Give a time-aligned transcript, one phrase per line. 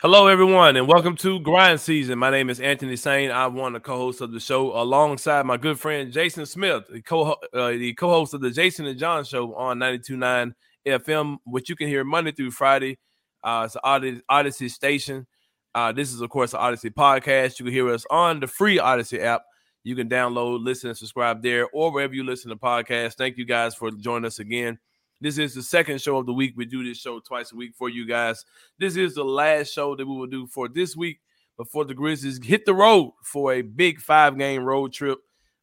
[0.00, 2.20] Hello, everyone, and welcome to Grind Season.
[2.20, 3.32] My name is Anthony Sain.
[3.32, 7.02] I'm one of the co-hosts of the show, alongside my good friend Jason Smith, the
[7.02, 10.52] co uh, the co-host of the Jason and John Show on 92.9
[10.86, 12.96] FM, which you can hear Monday through Friday.
[13.42, 15.26] Uh, it's an Audacy station.
[15.74, 17.58] Uh, this is, of course, an Audacy podcast.
[17.58, 19.42] You can hear us on the free Audacy app.
[19.82, 23.16] You can download, listen, and subscribe there, or wherever you listen to podcasts.
[23.16, 24.78] Thank you guys for joining us again.
[25.20, 26.54] This is the second show of the week.
[26.56, 28.44] We do this show twice a week for you guys.
[28.78, 31.20] This is the last show that we will do for this week
[31.56, 35.18] before the Grizzlies hit the road for a big five game road trip.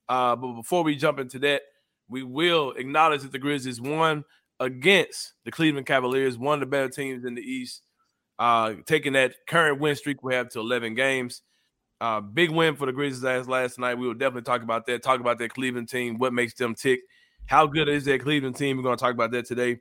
[0.09, 1.62] Uh, but before we jump into that,
[2.09, 4.23] we will acknowledge that the Grizzlies won
[4.59, 7.81] against the Cleveland Cavaliers, one of the better teams in the East,
[8.37, 11.41] uh, taking that current win streak we have to 11 games.
[12.01, 13.98] Uh, big win for the Grizzlies last night.
[13.98, 16.99] We will definitely talk about that, talk about that Cleveland team, what makes them tick,
[17.48, 18.77] how good is that Cleveland team?
[18.77, 19.80] We're going to talk about that today.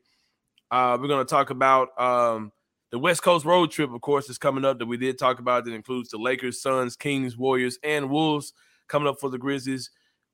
[0.71, 2.53] Uh, we're going to talk about um,
[2.91, 5.65] the West Coast road trip, of course, is coming up that we did talk about.
[5.65, 8.53] That includes the Lakers, Suns, Kings, Warriors, and Wolves
[8.89, 9.91] coming up for the Grizzlies.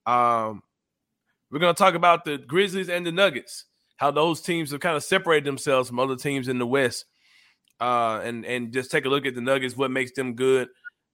[0.06, 0.62] Um,
[1.50, 4.96] we're going to talk about the Grizzlies and the Nuggets, how those teams have kind
[4.96, 7.04] of separated themselves from other teams in the West,
[7.80, 10.68] uh, and and just take a look at the Nuggets, what makes them good,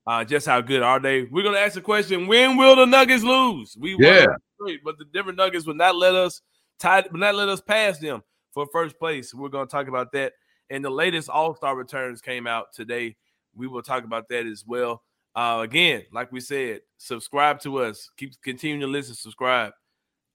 [0.06, 1.22] uh, just how good are they?
[1.22, 3.76] We're going to ask the question: When will the Nuggets lose?
[3.78, 4.26] We yeah
[4.58, 6.42] great, but the Denver Nuggets would not let us
[6.78, 9.34] tie, would not let us pass them for first place.
[9.34, 10.32] We're going to talk about that.
[10.70, 13.16] And the latest All Star returns came out today.
[13.54, 15.02] We will talk about that as well.
[15.34, 18.10] Uh, again, like we said, subscribe to us.
[18.16, 19.72] Keep continuing to listen, subscribe,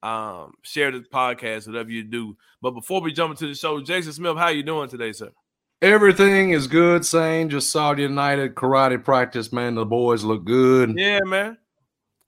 [0.03, 2.37] um, share the podcast, whatever you do.
[2.61, 5.31] But before we jump into the show, Jason Smith, how you doing today, sir?
[5.81, 7.49] Everything is good, Sain.
[7.49, 9.73] Just saw the United karate practice, man.
[9.73, 10.93] The boys look good.
[10.95, 11.57] Yeah, man.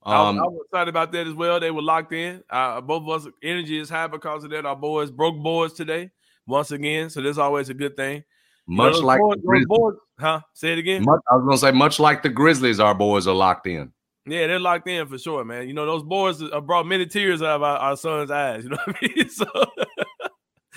[0.04, 1.58] Um, I, was, excited about that as well.
[1.60, 2.42] They were locked in.
[2.50, 4.66] Uh, both of us energy is high because of that.
[4.66, 6.10] Our boys broke boards today
[6.46, 8.24] once again, so that's always a good thing.
[8.66, 10.40] Much you know, like boys, boys, huh?
[10.54, 11.04] Say it again.
[11.04, 13.92] Much, I was gonna say, much like the Grizzlies, our boys are locked in.
[14.26, 15.68] Yeah, they're locked in for sure, man.
[15.68, 18.64] You know, those boys brought many tears out of our, our son's eyes.
[18.64, 19.28] You know what I mean?
[19.30, 19.46] So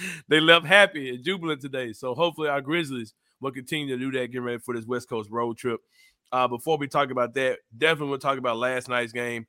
[0.27, 1.93] they left happy and jubilant today.
[1.93, 5.29] So hopefully our Grizzlies will continue to do that, getting ready for this West Coast
[5.29, 5.79] road trip.
[6.31, 9.47] Uh, before we talk about that, definitely we'll talk about last night's game.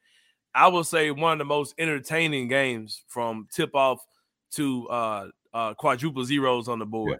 [0.55, 4.05] I will say one of the most entertaining games from tip off
[4.53, 7.19] to uh, uh, quadruple zeros on the board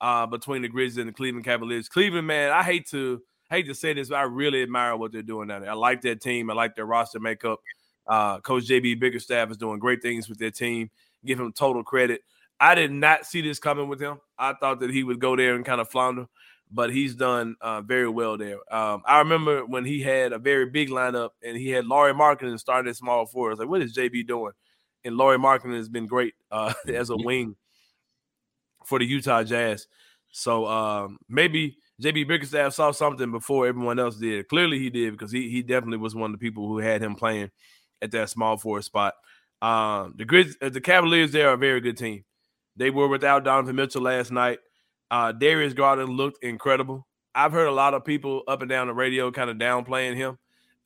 [0.00, 0.22] yeah.
[0.22, 1.88] uh, between the Grizzlies and the Cleveland Cavaliers.
[1.88, 3.20] Cleveland, man, I hate to
[3.50, 5.68] hate to say this, but I really admire what they're doing there.
[5.68, 6.50] I like that team.
[6.50, 7.60] I like their roster makeup.
[8.06, 10.90] Uh, Coach JB Bickerstaff is doing great things with their team.
[11.24, 12.22] Give him total credit.
[12.60, 14.18] I did not see this coming with him.
[14.38, 16.26] I thought that he would go there and kind of flounder
[16.70, 18.58] but he's done uh, very well there.
[18.72, 22.58] Um, I remember when he had a very big lineup and he had Lauri Markkanen
[22.58, 23.48] started small four.
[23.48, 24.52] I was like, what is JB doing?
[25.04, 27.56] And Lauri Markkanen has been great uh, as a wing
[28.84, 29.86] for the Utah Jazz.
[30.30, 34.48] So um, maybe JB Bickerstaff saw something before everyone else did.
[34.48, 37.14] Clearly he did because he he definitely was one of the people who had him
[37.14, 37.50] playing
[38.02, 39.14] at that small four spot.
[39.60, 42.24] Um, the Grizz, uh, the Cavaliers, they are a very good team.
[42.76, 44.58] They were without Donovan Mitchell last night.
[45.10, 47.06] Uh, Darius Garland looked incredible.
[47.34, 50.38] I've heard a lot of people up and down the radio kind of downplaying him.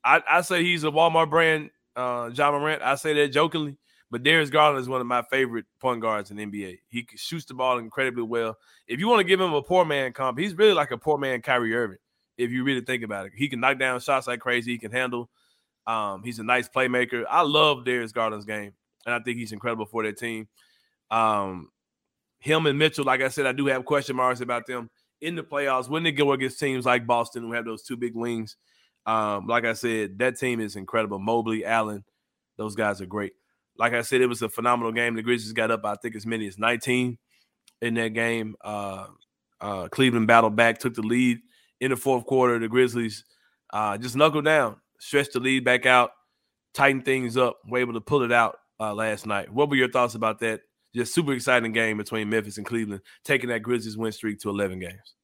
[0.04, 2.82] I, I say he's a Walmart brand, uh, Ja Morant.
[2.82, 3.78] I say that jokingly,
[4.10, 6.80] but Darius Garland is one of my favorite point guards in NBA.
[6.88, 8.58] He shoots the ball incredibly well.
[8.86, 11.18] If you want to give him a poor man comp, he's really like a poor
[11.18, 11.98] man Kyrie Irving.
[12.36, 14.72] If you really think about it, he can knock down shots like crazy.
[14.72, 15.30] He can handle.
[15.86, 17.24] Um, he's a nice playmaker.
[17.28, 18.72] I love Darius Garland's game,
[19.06, 20.48] and I think he's incredible for that team.
[21.10, 21.70] Um,
[22.42, 25.44] him and Mitchell, like I said, I do have question marks about them in the
[25.44, 28.56] playoffs when they go against teams like Boston who have those two big wings.
[29.06, 31.20] Um, like I said, that team is incredible.
[31.20, 32.04] Mobley, Allen,
[32.56, 33.34] those guys are great.
[33.78, 35.14] Like I said, it was a phenomenal game.
[35.14, 37.16] The Grizzlies got up, I think, as many as 19
[37.80, 38.56] in that game.
[38.60, 39.06] Uh,
[39.60, 41.38] uh, Cleveland battled back, took the lead
[41.80, 42.58] in the fourth quarter.
[42.58, 43.24] The Grizzlies
[43.72, 46.10] uh, just knuckled down, stretched the lead back out,
[46.74, 49.48] tightened things up, were able to pull it out uh, last night.
[49.48, 50.62] What were your thoughts about that
[50.94, 54.78] just super exciting game between Memphis and Cleveland, taking that Grizzlies win streak to 11
[54.78, 55.14] games.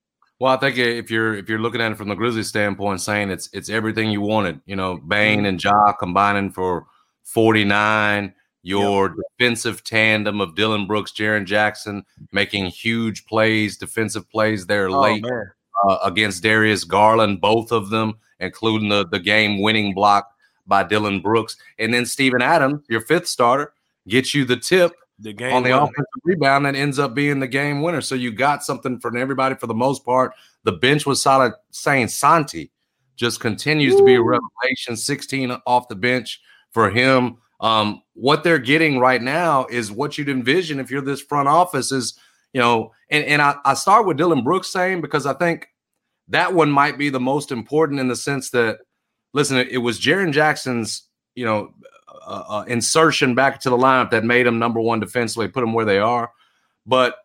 [0.40, 3.30] Well, I think if you're if you're looking at it from the Grizzlies standpoint, saying
[3.30, 5.46] it's it's everything you wanted, you know, Bane mm-hmm.
[5.46, 6.86] and Ja combining for
[7.24, 8.32] 49,
[8.62, 9.16] your yep.
[9.38, 15.24] defensive tandem of Dillon Brooks, Jaren Jackson making huge plays, defensive plays there oh, late
[15.26, 20.30] uh, against Darius Garland, both of them, including the the game winning block
[20.68, 23.72] by Dillon Brooks, and then Steven Adams, your fifth starter,
[24.06, 25.82] gets you the tip the game on the winner.
[25.82, 28.00] offensive rebound that ends up being the game winner.
[28.00, 30.32] So you got something from everybody for the most part.
[30.64, 31.54] The bench was solid.
[31.70, 32.70] Saying Santi
[33.16, 34.96] just continues to be a revelation.
[34.96, 37.38] 16 off the bench for him.
[37.60, 41.90] Um, what they're getting right now is what you'd envision if you're this front office
[41.90, 42.16] is,
[42.52, 45.68] you know, and, and I, I start with Dillon Brooks saying because I think
[46.28, 48.78] that one might be the most important in the sense that,
[49.32, 51.74] listen, it, it was Jaren Jackson's, you know,
[52.30, 55.84] uh, insertion back to the lineup that made him number one defensively, put them where
[55.84, 56.30] they are.
[56.86, 57.16] But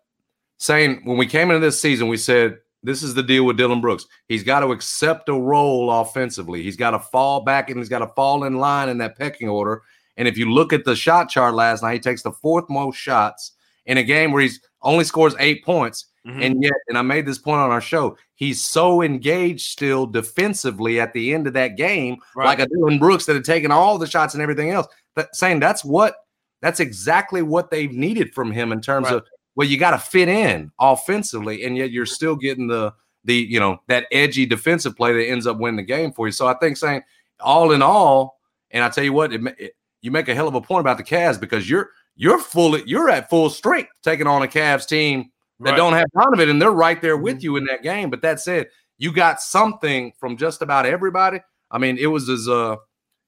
[0.58, 3.82] saying when we came into this season, we said this is the deal with Dillon
[3.82, 4.06] Brooks.
[4.28, 6.64] He's got to accept a role offensively.
[6.64, 9.50] He's got to fall back and he's got to fall in line in that pecking
[9.50, 9.82] order.
[10.18, 12.98] And if you look at the shot chart last night, he takes the fourth most
[12.98, 13.54] shots
[13.86, 16.06] in a game where he's only scores eight points.
[16.28, 16.42] Mm-hmm.
[16.42, 21.00] And yet, and I made this point on our show, he's so engaged still defensively
[21.00, 22.46] at the end of that game, right.
[22.46, 24.88] like a Dillon Brooks that had taken all the shots and everything else.
[25.16, 26.16] But saying that's what
[26.62, 29.16] that's exactly what they've needed from him in terms right.
[29.16, 29.26] of
[29.56, 32.94] well, you got to fit in offensively, and yet you're still getting the
[33.26, 36.32] the you know that edgy defensive play that ends up winning the game for you.
[36.32, 37.04] So I think saying
[37.42, 38.40] all in all,
[38.72, 40.98] and I tell you what, it, it, you make a hell of a point about
[40.98, 45.32] the Cavs because you're you're full you're at full strength taking on a Cavs team
[45.60, 45.78] that right.
[45.78, 47.44] don't have Donovan, and they're right there with mm-hmm.
[47.44, 48.10] you in that game.
[48.10, 48.68] But that said,
[48.98, 51.40] you got something from just about everybody.
[51.72, 52.78] I mean, it was as uh,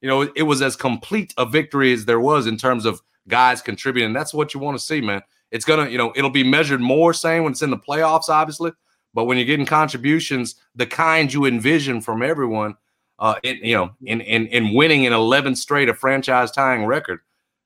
[0.01, 3.61] you know, it was as complete a victory as there was in terms of guys
[3.61, 4.13] contributing.
[4.13, 5.21] That's what you want to see, man.
[5.51, 8.71] It's gonna, you know, it'll be measured more same when it's in the playoffs, obviously.
[9.13, 12.75] But when you're getting contributions, the kind you envision from everyone,
[13.17, 17.19] uh, in, you know, in in in winning an 11 straight, a franchise tying record,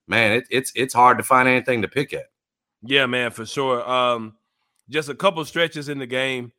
[0.06, 2.26] man, it, it's it's hard to find anything to pick at.
[2.82, 3.88] Yeah, man, for sure.
[3.88, 4.36] Um,
[4.90, 6.52] just a couple stretches in the game,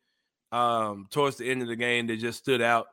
[0.50, 2.86] um, towards the end of the game that just stood out.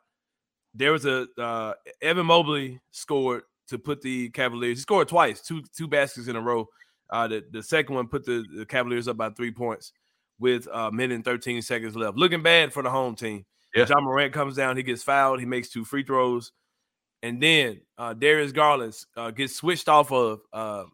[0.75, 4.77] There was a uh, Evan Mobley scored to put the Cavaliers.
[4.77, 6.67] He scored twice, two two baskets in a row
[7.09, 9.93] uh, the, the second one put the, the Cavaliers up by three points
[10.39, 12.17] with a uh, minute and 13 seconds left.
[12.17, 13.45] Looking bad for the home team.
[13.75, 13.85] Yeah.
[13.87, 16.51] Ja Morant comes down, he gets fouled, he makes two free throws.
[17.21, 20.85] And then uh, Darius Garland uh, gets switched off of uh,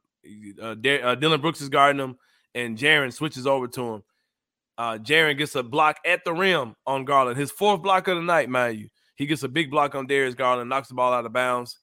[0.61, 2.17] uh, Dar- uh, Dillon Brooks is guarding him,
[2.55, 4.03] and Jaren switches over to him.
[4.77, 7.37] Uh, Jaren gets a block at the rim on Garland.
[7.37, 8.89] His fourth block of the night, mind you.
[9.15, 11.79] He gets a big block on Darius Garland, knocks the ball out of bounds.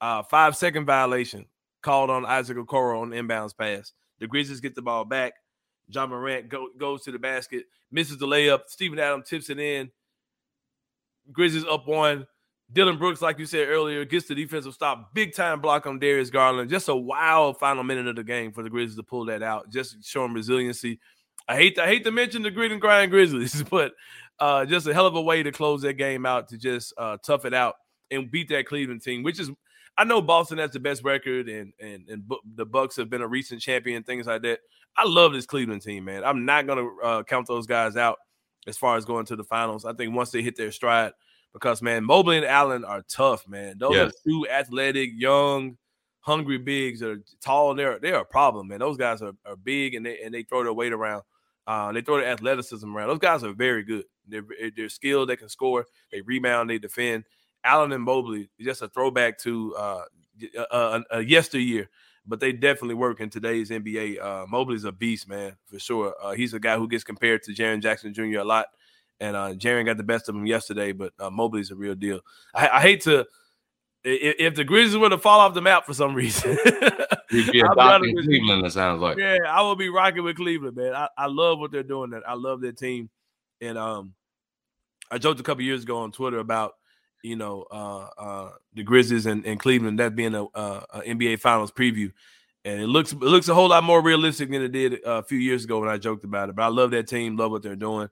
[0.00, 1.46] Uh, five second violation
[1.82, 3.92] called on Isaac Okoro on inbounds pass.
[4.18, 5.32] The Grizzlies get the ball back.
[5.88, 8.62] Ja Morant go, goes to the basket, misses the layup.
[8.66, 9.90] Steven Adams tips it in.
[11.32, 12.26] Grizzlies up one.
[12.72, 15.14] Dillon Brooks, like you said earlier, gets the defensive stop.
[15.14, 16.68] Big time block on Darius Garland.
[16.68, 19.70] Just a wild final minute of the game for the Grizzlies to pull that out.
[19.70, 20.98] Just showing resiliency.
[21.48, 23.92] I hate to, I hate to mention the grit and grind Grizzlies, but
[24.38, 27.16] uh, just a hell of a way to close that game out to just uh,
[27.24, 27.76] tough it out
[28.10, 29.50] and beat that Cleveland team, which is
[29.98, 33.28] I know Boston has the best record, and and and the Bucks have been a
[33.28, 34.60] recent champion, things like that.
[34.96, 36.24] I love this Cleveland team, man.
[36.24, 38.18] I'm not gonna uh, count those guys out
[38.66, 39.84] as far as going to the finals.
[39.84, 41.12] I think once they hit their stride,
[41.52, 43.78] because man, Mobley and Allen are tough, man.
[43.78, 44.10] Those yes.
[44.10, 45.78] are two athletic, young,
[46.20, 47.74] hungry bigs that are tall.
[47.74, 48.80] They're they're a problem, man.
[48.80, 51.22] Those guys are, are big and they and they throw their weight around.
[51.66, 53.08] Uh, they throw their athleticism around.
[53.08, 54.04] Those guys are very good.
[54.26, 54.44] They're
[54.76, 55.28] they're skilled.
[55.28, 55.86] They can score.
[56.12, 56.70] They rebound.
[56.70, 57.24] They defend.
[57.66, 60.04] Allen and Mobley, just a throwback to uh,
[60.70, 61.90] a, a, yesteryear,
[62.24, 64.22] but they definitely work in today's NBA.
[64.22, 66.14] Uh, Mobley's a beast, man, for sure.
[66.22, 68.38] Uh, he's a guy who gets compared to Jaren Jackson Jr.
[68.38, 68.66] a lot,
[69.18, 72.20] and uh, Jaren got the best of him yesterday, but uh, Mobley's a real deal.
[72.54, 73.26] I, I hate to.
[74.04, 76.56] If, if the Grizzlies were to fall off the map for some reason,
[77.30, 78.66] you'd be adopting Cleveland.
[78.66, 79.18] It sounds like.
[79.18, 80.94] Yeah, I will be rocking with Cleveland, man.
[80.94, 82.10] I, I love what they're doing.
[82.10, 83.10] That I love their team,
[83.60, 84.14] and um,
[85.10, 86.74] I joked a couple years ago on Twitter about
[87.26, 91.40] you know, uh, uh, the Grizzlies and, and Cleveland, that being a, uh, a, NBA
[91.40, 92.12] Finals preview,
[92.64, 95.38] and it looks it looks a whole lot more realistic than it did a few
[95.38, 96.56] years ago when I joked about it.
[96.56, 98.08] But I love that team, love what they're doing.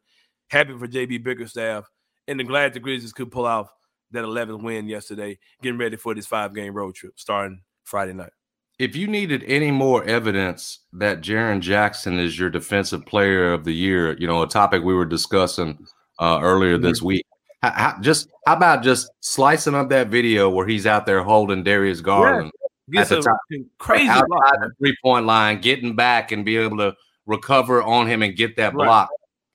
[0.49, 1.89] Happy for JB Bickerstaff,
[2.27, 3.73] and I'm glad the Grizzlies could pull off
[4.11, 8.33] that 11th win yesterday, getting ready for this five game road trip starting Friday night.
[8.79, 13.73] If you needed any more evidence that Jaren Jackson is your defensive player of the
[13.73, 15.79] year, you know, a topic we were discussing
[16.19, 17.07] uh, earlier this mm-hmm.
[17.07, 17.27] week,
[17.63, 22.01] how, just how about just slicing up that video where he's out there holding Darius
[22.01, 22.51] Garland
[22.89, 23.03] yeah.
[23.03, 23.39] at the top,
[23.79, 26.95] crazy outside the three point line, getting back and be able to
[27.27, 28.85] recover on him and get that right.
[28.85, 29.09] block.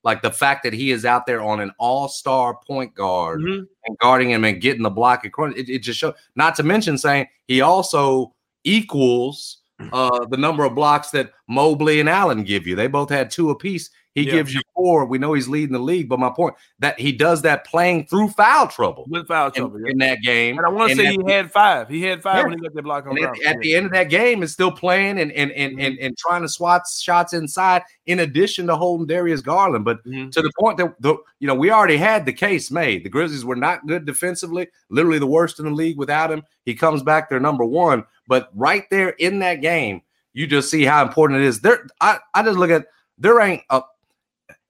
[0.04, 3.64] Like the fact that he is out there on an all star point guard mm-hmm.
[3.86, 5.34] and guarding him and getting the block, it,
[5.70, 6.14] it just shows.
[6.36, 9.60] Not to mention saying he also equals
[9.94, 12.76] uh, the number of blocks that Mobley and Allen give you.
[12.76, 13.90] They both had two apiece.
[14.20, 14.34] He yeah.
[14.34, 15.06] gives you four.
[15.06, 18.28] We know he's leading the league, but my point that he does that playing through
[18.30, 19.92] foul trouble with foul trouble in, yeah.
[19.92, 20.58] in that game.
[20.58, 21.88] And I want to say he had five.
[21.88, 22.44] He had five yeah.
[22.44, 23.18] when he got the block on.
[23.18, 25.80] At, at the end of that game, is still playing and and and, mm-hmm.
[25.80, 27.84] and and trying to swat shots inside.
[28.08, 30.30] In addition to holding Darius Garland, but mm-hmm.
[30.32, 33.06] to the point that the you know we already had the case made.
[33.06, 36.44] The Grizzlies were not good defensively, literally the worst in the league without him.
[36.66, 38.04] He comes back, they're number one.
[38.28, 40.02] But right there in that game,
[40.34, 41.62] you just see how important it is.
[41.62, 42.86] There, I, I just look at
[43.18, 43.82] there ain't a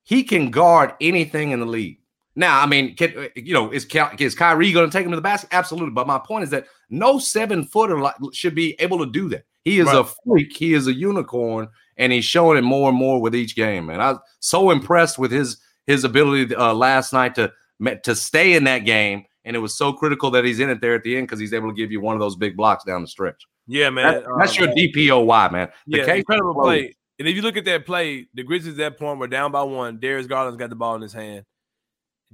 [0.10, 2.00] he can guard anything in the league.
[2.36, 3.86] Now, I mean, can, uh, you know, is
[4.18, 5.50] is Kyrie going to take him to the basket?
[5.51, 5.92] Absolutely.
[5.92, 9.46] But my point is that no seven footer should be able to do that.
[9.66, 9.98] He is right.
[9.98, 10.58] a freak.
[10.58, 13.92] He is a unicorn, and he's showing it more and more with each game.
[13.92, 17.54] And I was so impressed with his his ability uh, last night to
[18.01, 20.96] to stay in that game, and it was so critical that he's in it there
[20.96, 23.04] at the end because he's able to give you one of those big blocks down
[23.04, 23.46] the stretch.
[23.68, 24.24] Yeah, man.
[24.24, 25.70] That, that's um, your DPOY, man.
[25.86, 26.96] The yeah, incredible play.
[27.19, 29.61] And if you look at that play, the Grizzlies at that point were down by
[29.63, 29.99] one.
[29.99, 31.45] Darius Garland's got the ball in his hand.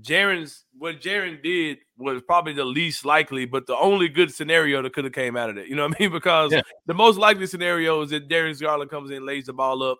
[0.01, 4.93] Jaren's what Jaren did was probably the least likely, but the only good scenario that
[4.93, 5.67] could have came out of it.
[5.67, 6.11] You know what I mean?
[6.15, 6.61] Because yeah.
[6.85, 9.99] the most likely scenario is that Darius Garland comes in, lays the ball up.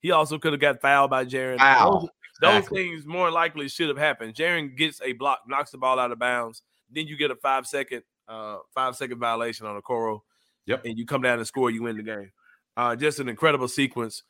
[0.00, 1.58] He also could have got fouled by Jaren.
[1.58, 2.08] Wow.
[2.40, 2.82] Those, exactly.
[2.82, 4.34] those, things more likely should have happened.
[4.34, 6.62] Jaren gets a block, knocks the ball out of bounds.
[6.90, 10.20] Then you get a five second, uh, five second violation on a Okoro.
[10.66, 10.86] Yep.
[10.86, 12.32] And you come down and score, you win the game.
[12.76, 14.22] Uh, just an incredible sequence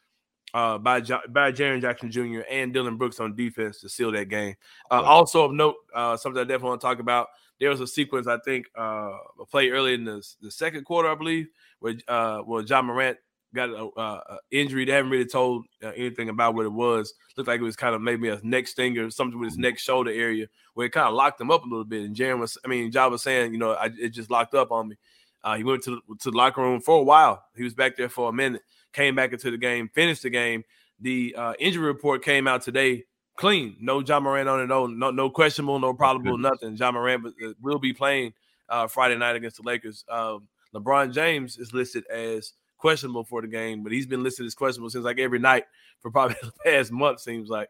[0.52, 2.40] uh, by jo- by Jaren Jackson Jr.
[2.50, 4.54] and Dillon Brooks on defense to seal that game.
[4.90, 7.28] Uh, also of note, uh, something I definitely want to talk about.
[7.60, 11.08] There was a sequence I think uh, a play early in the, the second quarter,
[11.08, 11.48] I believe,
[11.80, 13.18] where uh, where Ja Morant
[13.54, 14.20] got an uh,
[14.50, 14.84] injury.
[14.84, 17.14] They haven't really told uh, anything about what it was.
[17.36, 20.10] Looked like it was kind of maybe a neck stinger, something with his neck shoulder
[20.10, 22.02] area, where it kind of locked him up a little bit.
[22.02, 24.70] And Jaren was, I mean, Ja was saying, you know, I, it just locked up
[24.70, 24.96] on me.
[25.44, 27.44] Uh, he went to to the locker room for a while.
[27.54, 30.64] He was back there for a minute, came back into the game, finished the game.
[31.00, 33.04] The uh, injury report came out today,
[33.36, 36.76] clean, no Ja Morant on it, no no, no questionable, no probable, nothing.
[36.76, 38.32] Ja Morant uh, will be playing
[38.70, 40.02] uh, Friday night against the Lakers.
[40.08, 44.54] Um, LeBron James is listed as questionable for the game, but he's been listed as
[44.54, 45.64] questionable since like every night
[46.00, 47.20] for probably the past month.
[47.20, 47.68] Seems like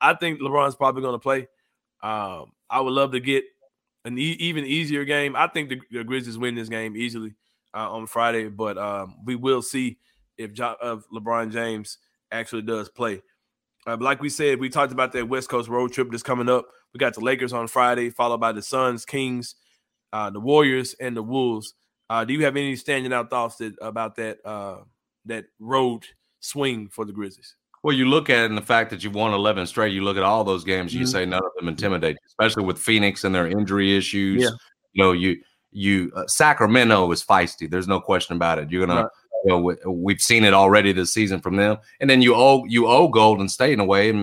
[0.00, 1.48] I think LeBron's probably going to play.
[2.02, 3.44] Um, I would love to get
[4.06, 5.36] an e- even easier game.
[5.36, 7.34] I think the, the, Grizzlies win this game easily
[7.74, 9.98] uh, on Friday, but um, we will see
[10.38, 11.98] if, jo- LeBron James
[12.30, 13.20] actually does play.
[13.86, 16.66] Uh, like we said, we talked about that West Coast road trip that's coming up.
[16.94, 19.56] We got the Lakers on Friday, followed by the Suns, Kings,
[20.12, 21.74] uh, the Warriors, and the Wolves.
[22.08, 24.78] Uh, do you have any standing out thoughts that, about that uh,
[25.24, 26.04] that road
[26.40, 27.56] swing for the Grizzlies?
[27.86, 30.16] Well, you look at it and the fact that you've won 11 straight, you look
[30.16, 31.08] at all those games, you mm-hmm.
[31.08, 34.42] say none of them intimidate, especially with Phoenix and their injury issues.
[34.42, 34.50] Yeah.
[34.94, 35.40] You know, you
[35.70, 37.70] you uh, Sacramento is feisty.
[37.70, 38.72] There's no question about it.
[38.72, 39.08] You're gonna,
[39.44, 41.76] you know, we, have seen it already this season from them.
[42.00, 44.18] And then you owe you owe Golden State in a way, and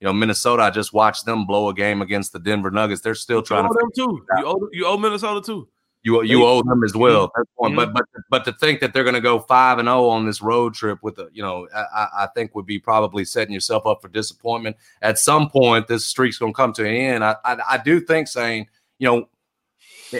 [0.00, 0.64] you know Minnesota.
[0.64, 3.00] I just watched them blow a game against the Denver Nuggets.
[3.00, 4.26] They're still trying you to them too.
[4.36, 5.66] You owe you owe Minnesota too.
[6.06, 7.32] You you owe them as well.
[7.60, 7.74] Mm-hmm.
[7.74, 10.24] But but but to think that they're going to go five and zero oh on
[10.24, 13.86] this road trip with the you know I, I think would be probably setting yourself
[13.86, 14.76] up for disappointment.
[15.02, 17.24] At some point, this streak's going to come to an end.
[17.24, 18.68] I, I I do think saying
[19.00, 19.28] you know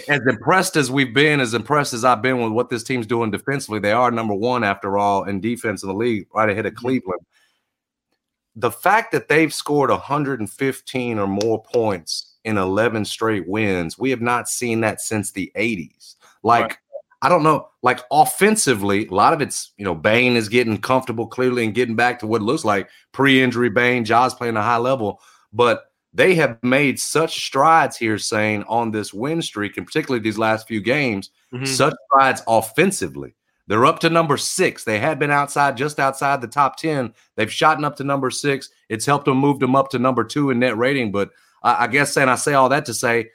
[0.09, 3.31] as impressed as we've been, as impressed as I've been with what this team's doing
[3.31, 6.73] defensively, they are number one after all in defense in the league, right ahead of
[6.73, 6.85] mm-hmm.
[6.85, 7.21] Cleveland.
[8.57, 13.99] The fact that they've scored 115 or more points in 11 straight wins.
[13.99, 16.15] We have not seen that since the 80s.
[16.43, 16.77] Like, right.
[17.23, 21.27] I don't know, like offensively, a lot of it's, you know, Bane is getting comfortable
[21.27, 24.63] clearly and getting back to what it looks like pre injury Bane, Ja's playing a
[24.63, 25.21] high level.
[25.53, 30.39] But they have made such strides here, saying on this win streak, and particularly these
[30.39, 31.65] last few games, mm-hmm.
[31.65, 33.35] such strides offensively.
[33.67, 34.85] They're up to number six.
[34.85, 37.13] They had been outside, just outside the top 10.
[37.35, 38.71] They've shot up to number six.
[38.89, 41.11] It's helped them move them up to number two in net rating.
[41.11, 41.31] But
[41.81, 43.31] I guess, and I say all that to say,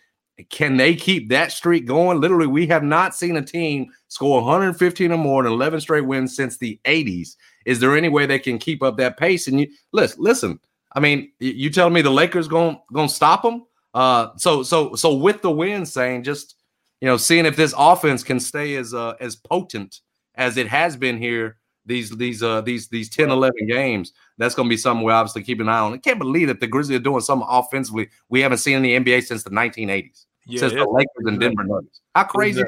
[0.49, 2.19] can they keep that streak going?
[2.19, 6.35] Literally, we have not seen a team score 115 or more in 11 straight wins
[6.35, 7.35] since the 80s.
[7.65, 9.47] Is there any way they can keep up that pace?
[9.47, 10.59] And you listen, listen.
[10.93, 13.65] I mean, you telling me the Lakers going going to stop them?
[13.93, 16.55] Uh, so so so with the win, saying just
[17.01, 20.01] you know, seeing if this offense can stay as uh, as potent
[20.35, 24.67] as it has been here these these uh these these 10 11 games that's going
[24.67, 25.93] to be something we're obviously keep an eye on.
[25.93, 28.99] I can't believe that the grizzlies are doing something offensively we haven't seen in the
[28.99, 32.67] nba since the 1980s yeah, since the lakers and denver nuggets how crazy exactly.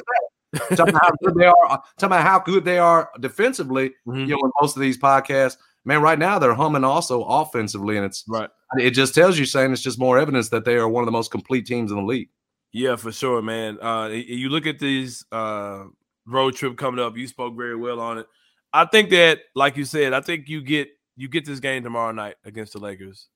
[0.53, 0.77] is that?
[0.77, 4.20] Talking about how good they are uh, talking about how good they are defensively mm-hmm.
[4.20, 5.58] you know in most of these podcasts.
[5.86, 8.50] Man right now they're humming also offensively and it's right.
[8.77, 11.12] it just tells you saying it's just more evidence that they are one of the
[11.12, 12.29] most complete teams in the league.
[12.72, 13.79] Yeah for sure man.
[13.82, 15.86] Uh you look at these uh
[16.25, 18.27] road trip coming up you spoke very well on it
[18.74, 22.12] I think that, like you said, I think you get you get this game tomorrow
[22.12, 23.27] night against the Lakers,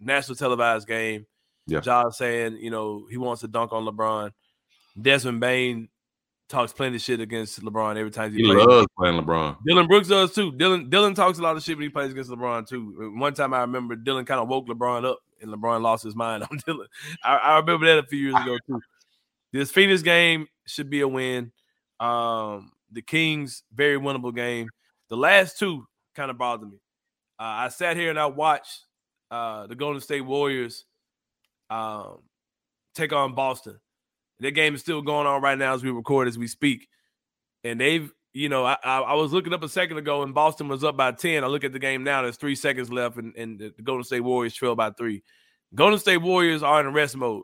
[0.00, 1.26] national televised game.
[1.66, 4.32] Yeah, Ja saying you know he wants to dunk on LeBron.
[5.00, 5.88] Desmond Bane
[6.48, 8.66] talks plenty of shit against LeBron every time he, he plays.
[8.66, 9.56] loves playing LeBron.
[9.64, 10.52] Dillon Brooks does too.
[10.52, 13.12] Dillon Dillon talks a lot of shit when he plays against LeBron too.
[13.16, 16.42] One time I remember Dillon kind of woke LeBron up and LeBron lost his mind
[16.50, 16.88] on Dillon.
[17.22, 18.80] I, I remember that a few years ago too.
[19.52, 21.52] This Phoenix game should be a win.
[22.00, 24.68] Um, the Kings very winnable game.
[25.10, 26.78] The last two kind of bothered me.
[27.38, 28.86] Uh, I sat here and I watched
[29.30, 30.84] uh, the Golden State Warriors
[31.68, 32.20] um,
[32.94, 33.78] take on Boston.
[34.40, 36.88] That game is still going on right now as we record as we speak,
[37.62, 40.84] and they've you know, I, I, was looking up a second ago and Boston was
[40.84, 41.42] up by 10.
[41.42, 44.20] I look at the game now, there's three seconds left, and, and the Golden State
[44.20, 45.22] Warriors trail by three.
[45.74, 47.42] Golden State Warriors are in rest mode.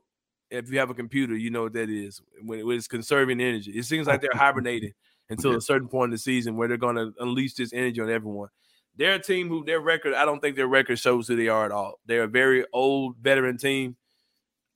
[0.50, 2.20] If you have a computer, you know what that is.
[2.40, 4.92] When, when it's conserving energy, it seems like they're hibernating
[5.28, 8.10] until a certain point in the season where they're going to unleash this energy on
[8.10, 8.48] everyone.
[8.96, 11.66] They're a team who their record, I don't think their record shows who they are
[11.66, 12.00] at all.
[12.06, 13.96] They're a very old veteran team.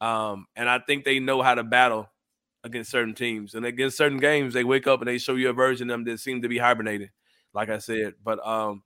[0.00, 2.10] Um, and I think they know how to battle
[2.64, 5.52] against certain teams and against certain games they wake up and they show you a
[5.52, 7.08] version of them that seem to be hibernating
[7.54, 8.82] like i said but um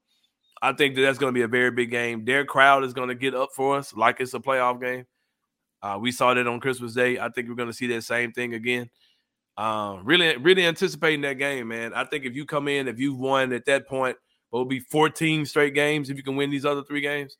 [0.62, 3.08] i think that that's going to be a very big game their crowd is going
[3.08, 5.04] to get up for us like it's a playoff game
[5.82, 8.32] uh, we saw that on christmas day i think we're going to see that same
[8.32, 8.88] thing again
[9.56, 13.18] um, really really anticipating that game man i think if you come in if you've
[13.18, 16.64] won at that point it will be 14 straight games if you can win these
[16.64, 17.36] other three games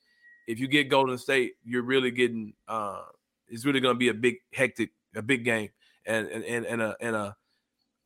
[0.46, 3.02] if you get golden state you're really getting uh,
[3.48, 5.70] it's really going to be a big hectic a big game
[6.06, 7.36] and and and a and a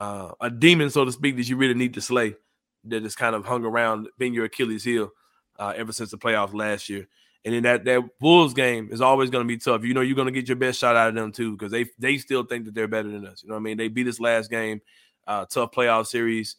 [0.00, 2.34] uh, a demon, so to speak, that you really need to slay.
[2.84, 5.10] That has kind of hung around being your Achilles heel
[5.58, 7.08] uh, ever since the playoffs last year.
[7.45, 9.85] And then that that Bulls game is always going to be tough.
[9.85, 11.87] You know, you're going to get your best shot out of them too because they
[11.99, 13.42] they still think that they're better than us.
[13.42, 13.76] You know what I mean?
[13.76, 14.80] They beat us last game,
[15.26, 16.57] uh, tough playoff series.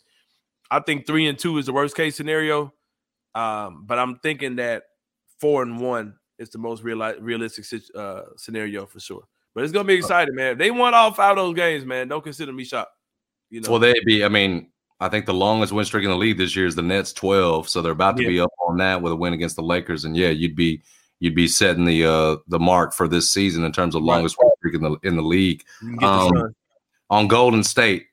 [0.71, 2.73] I think three and two is the worst case scenario,
[3.35, 4.83] um, but I'm thinking that
[5.39, 9.23] four and one is the most real, realistic uh, scenario for sure.
[9.53, 10.53] But it's gonna be exciting, man.
[10.53, 12.07] If they won all five of those games, man.
[12.07, 12.91] Don't consider me shocked.
[13.49, 13.71] You know.
[13.71, 14.23] Well, they'd be.
[14.23, 16.81] I mean, I think the longest win streak in the league this year is the
[16.81, 17.69] Nets, twelve.
[17.69, 18.29] So they're about to yeah.
[18.29, 20.05] be up on that with a win against the Lakers.
[20.05, 20.81] And yeah, you'd be
[21.19, 24.45] you'd be setting the uh the mark for this season in terms of longest right.
[24.45, 25.63] win streak in the in the league.
[26.01, 26.53] Um,
[27.09, 28.07] on Golden State,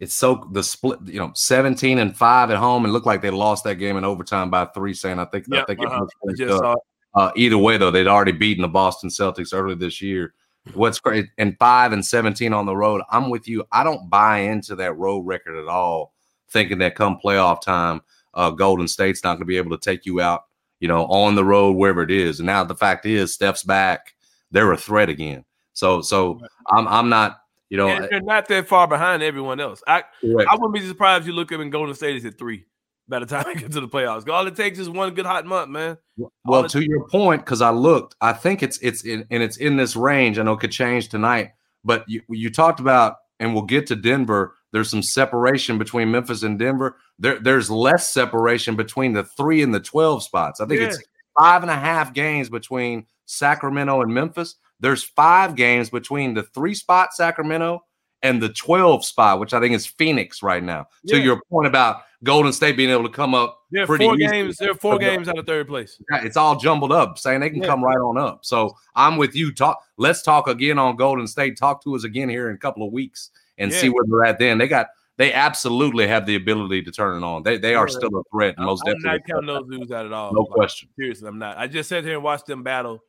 [0.00, 3.30] it's so the split, you know, 17 and 5 at home and looked like they
[3.30, 6.06] lost that game in overtime by three, saying I think yep, I think uh-huh.
[6.24, 6.76] it was
[7.14, 10.34] uh, either way though, they'd already beaten the Boston Celtics earlier this year.
[10.74, 13.02] What's great and five and 17 on the road.
[13.10, 13.64] I'm with you.
[13.72, 16.14] I don't buy into that road record at all,
[16.52, 18.02] thinking that come playoff time,
[18.34, 20.44] uh, Golden State's not going to be able to take you out,
[20.80, 22.40] you know, on the road, wherever it is.
[22.40, 24.14] And now the fact is, Steph's back.
[24.50, 25.44] They're a threat again.
[25.72, 29.82] So, so I'm, I'm not, you know, they're not that far behind everyone else.
[29.86, 32.66] I, I wouldn't be surprised if you look up and Golden State is at three
[33.08, 34.28] by the time we get to the playoffs.
[34.28, 35.98] All it takes is one good hot month, man.
[36.44, 39.76] well, to your point, because I looked, I think it's it's in and it's in
[39.76, 40.38] this range.
[40.38, 41.52] I know it could change tonight,
[41.84, 44.54] but you you talked about, and we'll get to Denver.
[44.72, 46.96] There's some separation between Memphis and Denver.
[47.18, 50.60] There, there's less separation between the three and the 12 spots.
[50.60, 50.88] I think yeah.
[50.88, 51.02] it's
[51.38, 54.56] five and a half games between Sacramento and Memphis.
[54.80, 57.84] There's five games between the three spot Sacramento
[58.22, 60.86] and the 12 spot, which I think is Phoenix right now.
[61.04, 61.16] Yeah.
[61.16, 64.26] To your point about Golden State being able to come up yeah, pretty four easy.
[64.26, 64.56] games.
[64.56, 66.00] They're four games out of third place.
[66.10, 67.68] Yeah, it's all jumbled up, saying they can yeah.
[67.68, 68.44] come right on up.
[68.44, 69.52] So I'm with you.
[69.52, 69.82] Talk.
[69.98, 71.58] Let's talk again on Golden State.
[71.58, 73.78] Talk to us again here in a couple of weeks and yeah.
[73.78, 74.38] see where they're at.
[74.38, 74.88] Then they got.
[75.18, 77.42] They absolutely have the ability to turn it on.
[77.42, 78.58] They they are still a threat.
[78.58, 79.18] Most I'm definitely.
[79.18, 80.32] not counting those dudes out at all.
[80.32, 80.88] No question.
[80.98, 81.58] Seriously, I'm not.
[81.58, 83.02] I just sat here and watched them battle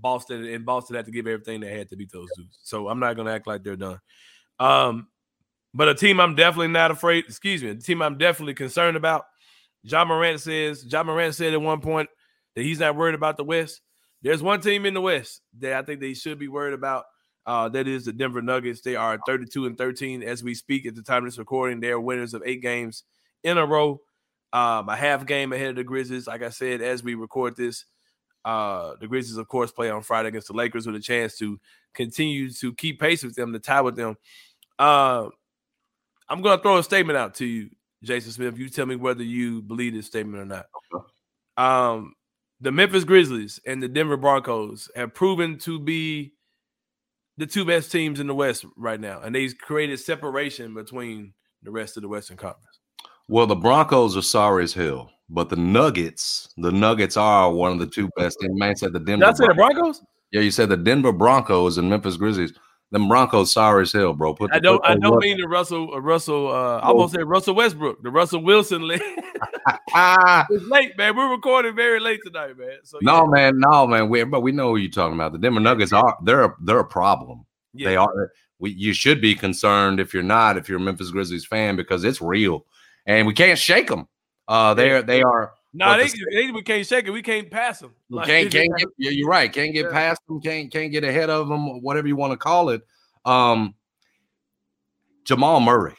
[0.00, 2.58] Boston, and Boston had to give everything they had to beat those dudes.
[2.62, 3.98] So I'm not going to act like they're done.
[4.58, 5.08] Um,
[5.74, 7.24] but a team I'm definitely not afraid.
[7.24, 9.24] Excuse me, a team I'm definitely concerned about
[9.82, 12.08] Ja Morant says, Ja Morant said at one point
[12.54, 13.80] that he's not worried about the West.
[14.22, 17.04] There's one team in the West that I think they should be worried about.
[17.48, 18.82] Uh, that is the Denver Nuggets.
[18.82, 21.80] They are 32 and 13 as we speak at the time of this recording.
[21.80, 23.04] They are winners of eight games
[23.42, 24.02] in a row,
[24.52, 26.26] um, a half game ahead of the Grizzlies.
[26.26, 27.86] Like I said, as we record this,
[28.44, 31.58] uh, the Grizzlies, of course, play on Friday against the Lakers with a chance to
[31.94, 34.18] continue to keep pace with them, to tie with them.
[34.78, 35.28] Uh,
[36.28, 37.70] I'm going to throw a statement out to you
[38.02, 38.58] Jason Smith.
[38.58, 40.66] You tell me whether you believe this statement or not.
[41.56, 42.12] Um,
[42.60, 46.34] the Memphis Grizzlies and the Denver Broncos have proven to be
[47.38, 51.70] the two best teams in the West right now, and they've created separation between the
[51.70, 52.80] rest of the Western Conference.
[53.28, 57.78] Well, the Broncos are sorry as hell, but the Nuggets, the Nuggets are one of
[57.78, 58.38] the two best.
[58.42, 59.26] And man said the Denver.
[59.26, 60.02] Did I say the Broncos?
[60.32, 62.52] Yeah, you said the Denver Broncos and Memphis Grizzlies
[62.90, 64.34] them Broncos sorry as hell, bro.
[64.34, 64.84] Put the, I don't.
[64.84, 65.94] I don't mean the Russell.
[65.94, 66.48] Uh, Russell.
[66.48, 68.02] Uh, I almost said Russell Westbrook.
[68.02, 68.82] The Russell Wilson.
[68.90, 71.16] it's late, man.
[71.16, 72.78] We're recording very late tonight, man.
[72.84, 74.08] So no, man, no, man.
[74.08, 75.32] We but we know who you're talking about.
[75.32, 77.44] The Denver Nuggets are they're a, they're a problem.
[77.74, 77.88] Yeah.
[77.90, 78.32] They are.
[78.58, 82.02] We, you should be concerned if you're not, if you're a Memphis Grizzlies fan, because
[82.02, 82.64] it's real,
[83.06, 84.08] and we can't shake them.
[84.48, 87.10] Uh, they are they are no, they, they, we can't shake it.
[87.10, 87.94] We can't pass them.
[88.08, 89.52] Like, can't can't get, yeah, you're right.
[89.52, 89.92] Can't get yeah.
[89.92, 90.40] past them.
[90.40, 91.82] Can't can't get ahead of them.
[91.82, 92.82] Whatever you want to call it.
[93.24, 93.74] Um,
[95.24, 95.94] Jamal Murray.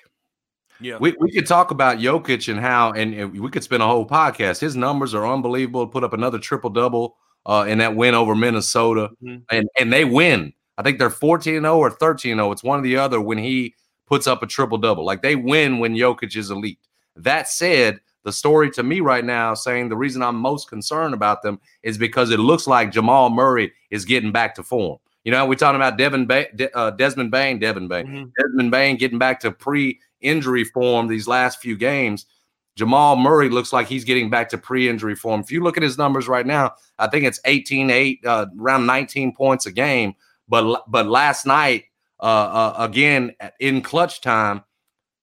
[0.81, 3.85] Yeah, we, we could talk about Jokic and how, and, and, we could spend a
[3.85, 4.61] whole podcast.
[4.61, 5.85] His numbers are unbelievable.
[5.87, 9.43] Put up another triple double uh, in that win over Minnesota, Mhm.
[9.51, 10.53] and and they win.
[10.77, 12.51] I think they're 14 0 or 13 0.
[12.51, 13.75] It's one or the other when he
[14.07, 15.05] puts up a triple double.
[15.05, 16.79] Like they win when Jokic is elite.
[17.15, 21.41] That said, the story to me right now saying the reason I'm most concerned about
[21.41, 24.99] them is because it looks like Jamal Murray is getting back to form.
[25.23, 28.31] You know, we're talking about Devin ba- De- uh, Desmond Bane, Devin Bane, Mhm.
[28.39, 32.27] Desmond Bane getting back to pre-injury form these last few games.
[32.75, 35.41] Jamal Murray looks like he's getting back to pre-injury form.
[35.41, 38.85] If you look at his numbers right now, I think it's 18 8 uh, around
[38.85, 40.13] 19 points a game,
[40.47, 41.85] but but last night
[42.19, 44.63] uh, uh again in clutch time,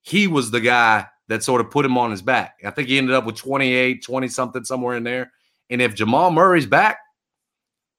[0.02, 2.60] he was the guy that sort of put him on his back.
[2.64, 5.32] I think he ended up with 28, 20 something somewhere in there.
[5.70, 6.98] And if Jamal Murray's back,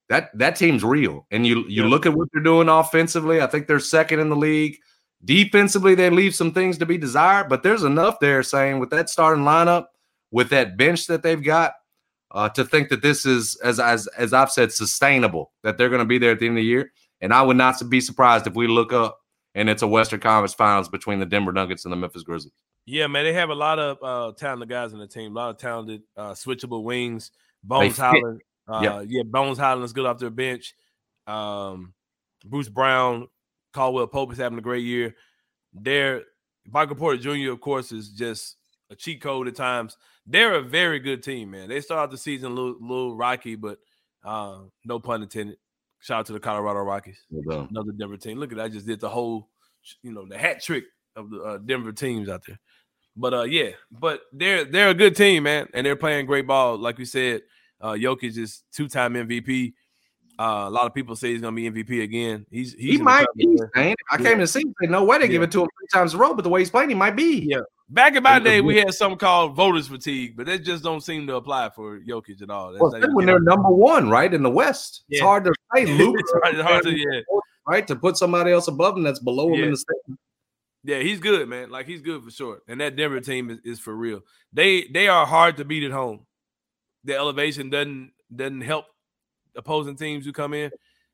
[0.08, 1.26] that that team's real.
[1.30, 1.88] And you you Yeah.
[1.88, 4.78] look at what they're doing offensively, I think they're second in the league.
[5.24, 9.10] Defensively, they leave some things to be desired, but there's enough there saying with that
[9.10, 9.86] starting lineup,
[10.30, 11.72] with that bench that they've got,
[12.30, 15.98] uh, to think that this is as as as I've said, sustainable, that they're going
[15.98, 16.92] to be there at the end of the year.
[17.20, 19.18] And I would not be surprised if we look up
[19.54, 22.52] and it's a Western Conference Finals between the Denver Nuggets and the Memphis Grizzlies.
[22.86, 25.32] Yeah, man, they have a lot of uh, talented guys in the team.
[25.32, 27.30] A lot of talented uh, switchable wings.
[27.62, 27.98] Bones.
[27.98, 29.06] Hyland, uh, Yep.
[29.08, 30.74] yeah, Bones Hyland is good off their bench.
[31.26, 31.92] Um,
[32.44, 33.28] Bruce Brown,
[33.74, 35.14] Caldwell Pope is having a great year.
[35.74, 36.22] They're
[36.66, 37.52] Michael Porter Jr.
[37.52, 38.56] of course is just
[38.90, 39.96] a cheat code at times.
[40.26, 41.68] They're a very good team, man.
[41.68, 43.78] They started the season a little, little rocky, but
[44.24, 45.56] uh, no pun intended.
[46.00, 48.38] Shout out to the Colorado Rockies Well another Denver team.
[48.38, 49.48] Look at that, I just did the whole,
[50.02, 50.84] you know, the hat trick
[51.16, 52.58] of the uh, Denver teams out there.
[53.16, 56.78] But uh, yeah, but they're they're a good team, man, and they're playing great ball.
[56.78, 57.42] Like we said,
[57.80, 59.72] uh, Jokic is two time MVP.
[60.38, 62.46] Uh, a lot of people say he's gonna be MVP again.
[62.48, 63.46] He's, he's He might be.
[63.46, 63.96] Man.
[64.12, 64.18] I Yeah.
[64.18, 64.62] came to see.
[64.82, 66.60] No way they give it to him three times in a row, but the way
[66.60, 67.40] he's playing, he might be.
[67.48, 67.58] Yeah.
[67.90, 71.26] Back in my day, we had something called voters fatigue, but that just don't seem
[71.26, 72.72] to apply for Jokic at all.
[72.72, 75.86] That's Well, when they're number one, right in the West, it's hard to say.
[75.86, 77.20] Luke, it's hard, hard to yeah.
[77.66, 79.64] right, to put somebody else above him that's below him Yeah.
[79.66, 80.16] in the state.
[80.84, 81.70] Yeah, he's good, man.
[81.70, 82.60] Like he's good for sure.
[82.68, 84.20] And that Denver team is, is for real.
[84.52, 86.26] They they are hard to beat at home.
[87.04, 88.84] The elevation doesn't doesn't help
[89.56, 90.70] opposing teams who come in.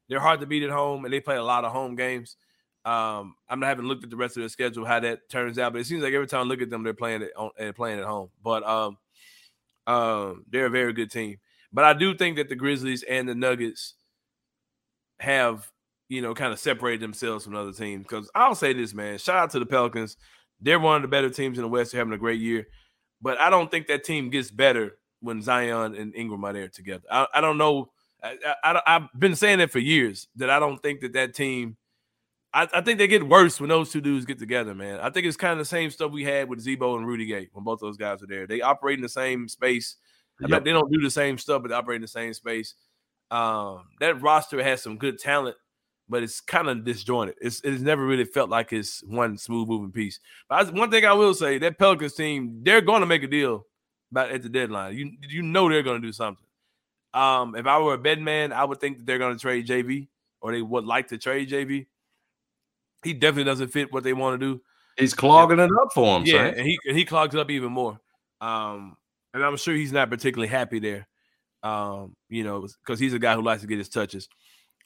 [0.08, 2.37] They're hard to beat at home, and they play a lot of home games.
[2.85, 5.73] Um, I'm not having looked at the rest of their schedule how that turns out,
[5.73, 7.75] but it seems like every time I look at them, they're playing it on and
[7.75, 8.31] playing at home.
[8.42, 8.99] But um,
[9.87, 11.38] um, they're a very good team.
[11.73, 13.94] But I do think that the Grizzlies and the Nuggets
[15.20, 15.70] have
[16.09, 18.05] you know kind of separated themselves from other teams.
[18.05, 20.16] Because I'll say this, man, shout out to the Pelicans.
[20.61, 21.92] They're one of the better teams in the West.
[21.92, 22.66] They're having a great year,
[23.20, 27.05] but I don't think that team gets better when Zion and Ingram are there together.
[27.11, 27.90] I, I don't know.
[28.23, 31.35] I, I, I, have been saying it for years that I don't think that that
[31.35, 31.77] team.
[32.55, 35.01] I, I think they get worse when those two dudes get together, man.
[35.01, 37.49] I think it's kind of the same stuff we had with Z-Bo and Rudy Gay
[37.53, 38.47] when both those guys are there.
[38.47, 39.97] They operate in the same space.
[40.40, 40.64] Yep.
[40.64, 42.75] they don't do the same stuff, but they operate in the same space.
[43.31, 45.57] Um, that roster has some good talent,
[46.09, 47.35] but it's kind of disjointed.
[47.40, 50.21] It's it's never really felt like it's one smooth moving piece.
[50.49, 53.29] But I, one thing I will say, that Pelicans team, they're going to make a
[53.29, 53.67] deal
[54.11, 54.97] about at the deadline.
[54.97, 56.47] You you know they're going to do something.
[57.14, 59.67] Um, if I were a betting man, I would think that they're going to trade
[59.67, 60.09] JV
[60.40, 61.87] or they would like to trade JV.
[63.05, 64.61] He definitely doesn't fit what they want to do.
[64.97, 66.27] He's clogging it up for him.
[66.27, 66.55] Yeah, son.
[66.59, 67.99] and he and he clogs it up even more.
[68.40, 68.97] Um,
[69.33, 71.07] and I'm sure he's not particularly happy there.
[71.62, 74.29] Um, you know, because he's a guy who likes to get his touches.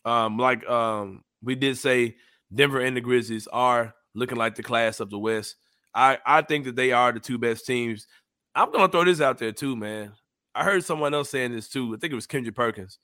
[0.04, 2.16] Um, like um, we did say,
[2.54, 5.56] Denver and the Grizzlies are looking like the class of the West.
[5.94, 8.06] I I think that they are the two best teams.
[8.54, 10.12] I'm gonna throw this out there too, man.
[10.54, 11.94] I heard someone else saying this too.
[11.94, 12.98] I think it was Kendrick Perkins.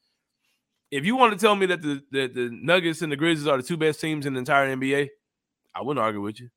[0.95, 3.57] If you want to tell me that the, the the Nuggets and the Grizzlies are
[3.57, 5.09] the two best teams in the entire NBA,
[5.75, 6.51] I wouldn't argue with you.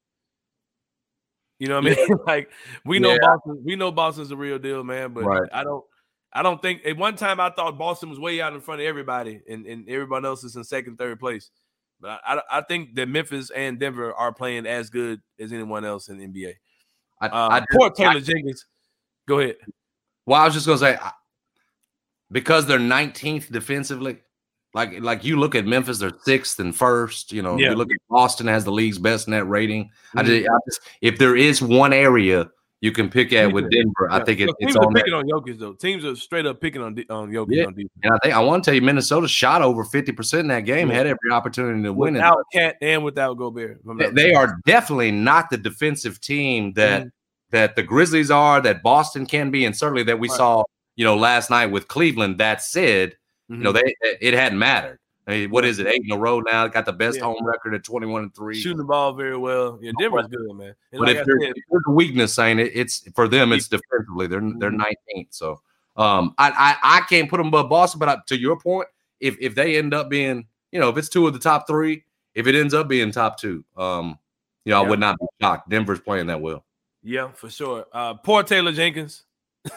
[1.59, 2.07] You know what I mean?
[2.27, 2.51] like
[2.85, 3.17] we know Yeah.
[3.21, 5.13] Boston, we know Boston's the real deal, man.
[5.13, 5.49] But Right.
[5.51, 5.83] I don't,
[6.31, 6.85] I don't think.
[6.85, 9.89] At one time, I thought Boston was way out in front of everybody, and, and
[9.89, 11.49] everyone else is in second, third place.
[11.99, 15.83] But I, I, I think that Memphis and Denver are playing as good as anyone
[15.83, 16.53] else in the NBA.
[17.21, 18.67] I, Um, I, poor Taylor Jenkins.
[19.27, 19.55] Go ahead.
[20.27, 20.97] well, I was just gonna say
[22.31, 24.19] because they're 19th defensively.
[24.77, 27.33] Like, like you look at Memphis, they're sixth and first.
[27.33, 27.71] You know, Yeah.
[27.71, 29.89] you look at Boston has the league's best net rating.
[30.15, 30.25] I, Mhm.
[30.27, 32.49] just, I just, if there is one area
[32.81, 34.95] you can pick at with Denver, I think it, Look, it's teams are that.
[34.95, 35.73] picking on Jokic though.
[35.73, 37.65] Teams are straight up picking on on Jokic Yeah.
[37.65, 37.89] on defense.
[38.03, 40.89] And I think I want to tell you, Minnesota shot over 50% in that game,
[40.89, 40.93] Yeah.
[40.97, 42.19] had every opportunity to win it.
[42.19, 43.79] Without KAT and without Gobert.
[43.97, 47.11] They, they are definitely not the defensive team that Mhm.
[47.49, 50.37] that the Grizzlies are, that Boston can be, and certainly that we Right.
[50.37, 50.63] saw,
[50.97, 52.37] you know, last night with Cleveland.
[52.37, 53.15] That said,
[53.49, 54.99] you know, they it hadn't mattered.
[55.27, 55.87] I mean, what is it?
[55.87, 56.67] Eight in a row now.
[56.67, 57.25] Got the best Yeah.
[57.25, 58.55] home record at 21 and 3.
[58.59, 59.77] shooting the ball very well.
[59.81, 60.67] Yeah, Denver's good, man.
[60.91, 63.51] And But like if there's, said, if there's a weakness saying it, it's for them,
[63.51, 64.27] it's defensively.
[64.27, 64.77] They're they're Mhm.
[64.77, 65.27] 19th.
[65.31, 65.61] So
[65.97, 66.51] Um, I,
[66.83, 68.87] I I can't put them above Boston, but I, to your point,
[69.19, 72.03] if if they end up being, you know, if it's two of the top three,
[72.35, 74.17] if it ends up being top two, um,
[74.63, 74.85] you know, yeah.
[74.85, 75.69] I would not be shocked.
[75.69, 76.63] Denver's playing that well.
[77.03, 77.85] Yeah, for sure.
[77.91, 79.23] Uh, poor Taylor Jenkins.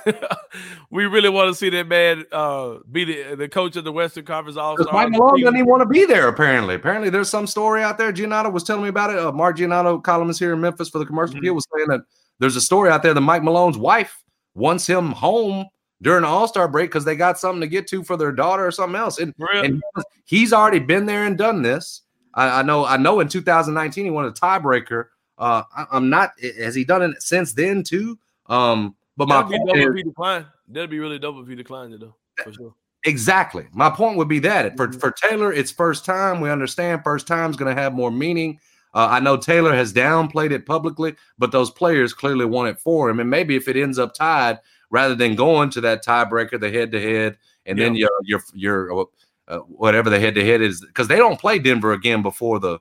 [0.90, 4.24] we really want to see that man uh, be the, the coach of the Western
[4.24, 4.92] Conference All Star.
[4.92, 6.28] Mike Malone doesn't even want to be there.
[6.28, 8.12] Apparently, apparently, there's some story out there.
[8.12, 9.18] Giannotto was telling me about it.
[9.18, 11.54] Uh, Mark Giannotto, columnist here in Memphis for the Commercial mm-hmm.
[11.54, 12.00] was saying that
[12.38, 14.22] there's a story out there that Mike Malone's wife
[14.54, 15.66] wants him home
[16.02, 18.66] during the All Star break because they got something to get to for their daughter
[18.66, 19.18] or something else.
[19.18, 19.66] And, really?
[19.66, 19.82] and
[20.24, 22.02] he's already been there and done this.
[22.34, 22.84] I, I, know.
[22.84, 23.20] I know.
[23.20, 25.06] In 2019, he won a tiebreaker.
[25.36, 26.32] Uh, I, am not.
[26.58, 28.18] Has he done it since then too?
[28.46, 30.46] Um, but my That'd point is, decline.
[30.66, 32.74] That'd be really dope if he declined it though, for sure.
[33.04, 33.66] Exactly.
[33.74, 34.98] My point would be that for, mm-hmm.
[34.98, 36.40] for Taylor, it's first time.
[36.40, 38.58] We understand first time is going to have more meaning.
[38.94, 43.10] Uh, I know Taylor has downplayed it publicly, but those players clearly want it for
[43.10, 43.20] him.
[43.20, 44.58] And maybe if it ends up tied,
[44.90, 47.84] rather than going to that tiebreaker, the head to head, and yeah.
[47.84, 49.06] then your your your
[49.48, 52.78] uh, whatever the head to head is, because they don't play Denver again before the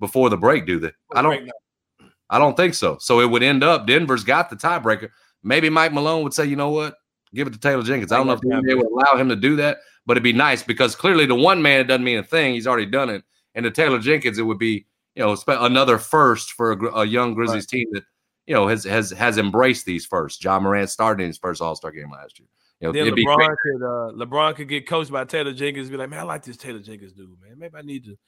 [0.00, 0.92] before the break, do they?
[1.14, 1.50] I don't.
[2.30, 2.96] I don't think so.
[3.00, 5.10] So it would end up Denver's got the tiebreaker.
[5.44, 6.96] Maybe Mike Malone would say, you know what,
[7.34, 8.10] give it to Taylor Jenkins.
[8.10, 10.32] I don't know if the NBA would allow him to do that, but it'd be
[10.32, 12.54] nice because clearly the one man it doesn't mean a thing.
[12.54, 13.22] He's already done it.
[13.54, 17.34] And to Taylor Jenkins, it would be you know another first for a, a young
[17.34, 17.68] Grizzlies right.
[17.68, 18.04] team that
[18.46, 20.42] you know has has has embraced these first.
[20.42, 22.48] Ja Morant started in his first All Star game last year.
[22.80, 25.88] You know, then LeBron could uh, LeBron could get coached by Taylor Jenkins.
[25.88, 27.58] Be like, man, I like this Taylor Jenkins dude, man.
[27.58, 28.18] Maybe I need to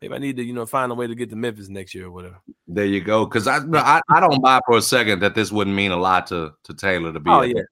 [0.00, 2.06] maybe I need to you know find a way to get to Memphis next year
[2.06, 2.40] or whatever.
[2.66, 3.24] There you go.
[3.24, 6.26] Because I, I, I don't buy for a second that this wouldn't mean a lot
[6.28, 7.30] to to Taylor to be.
[7.30, 7.62] Oh yeah,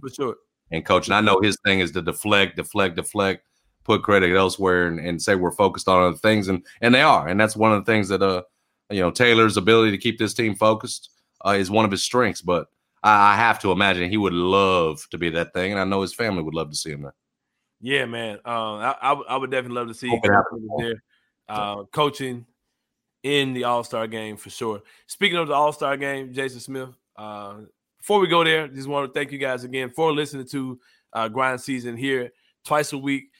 [0.00, 0.36] for sure.
[0.70, 3.44] And coach, and I know his thing is to deflect, deflect, deflect,
[3.84, 7.28] put credit elsewhere, and, and say we're focused on other things, and and they are,
[7.28, 8.42] and that's one of the things that uh
[8.90, 11.10] you know Taylor's ability to keep this team focused
[11.44, 12.40] uh, is one of his strengths.
[12.40, 12.68] But
[13.02, 16.02] I, I have to imagine he would love to be that thing, and I know
[16.02, 17.14] his family would love to see him there.
[17.80, 18.36] Yeah, man.
[18.44, 21.02] Um, I, I, I would definitely love to see him there,
[21.48, 22.46] uh, coaching
[23.22, 24.82] in the All Star game for sure.
[25.06, 26.90] Speaking of the All Star game, Jason Smith.
[27.16, 27.60] Uh,
[27.98, 30.80] before we go there, just want to thank you guys again for listening to
[31.12, 32.32] uh, Grind Season here
[32.64, 33.30] twice a week.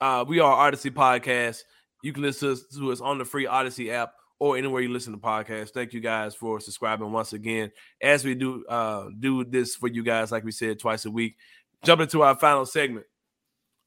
[0.00, 1.62] Uh, we are Audacy Podcast.
[2.02, 5.18] You can listen to us on the free Audacy app or anywhere you listen to
[5.18, 5.70] podcasts.
[5.70, 7.70] Thank you guys for subscribing once again.
[8.02, 11.36] As we do uh, do this for you guys, like we said, twice a week.
[11.84, 13.06] Jump into our final segment.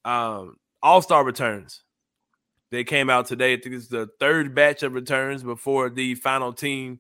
[0.05, 1.83] Um, All Star returns.
[2.71, 3.53] They came out today.
[3.53, 6.99] I think it's the third batch of returns before the final team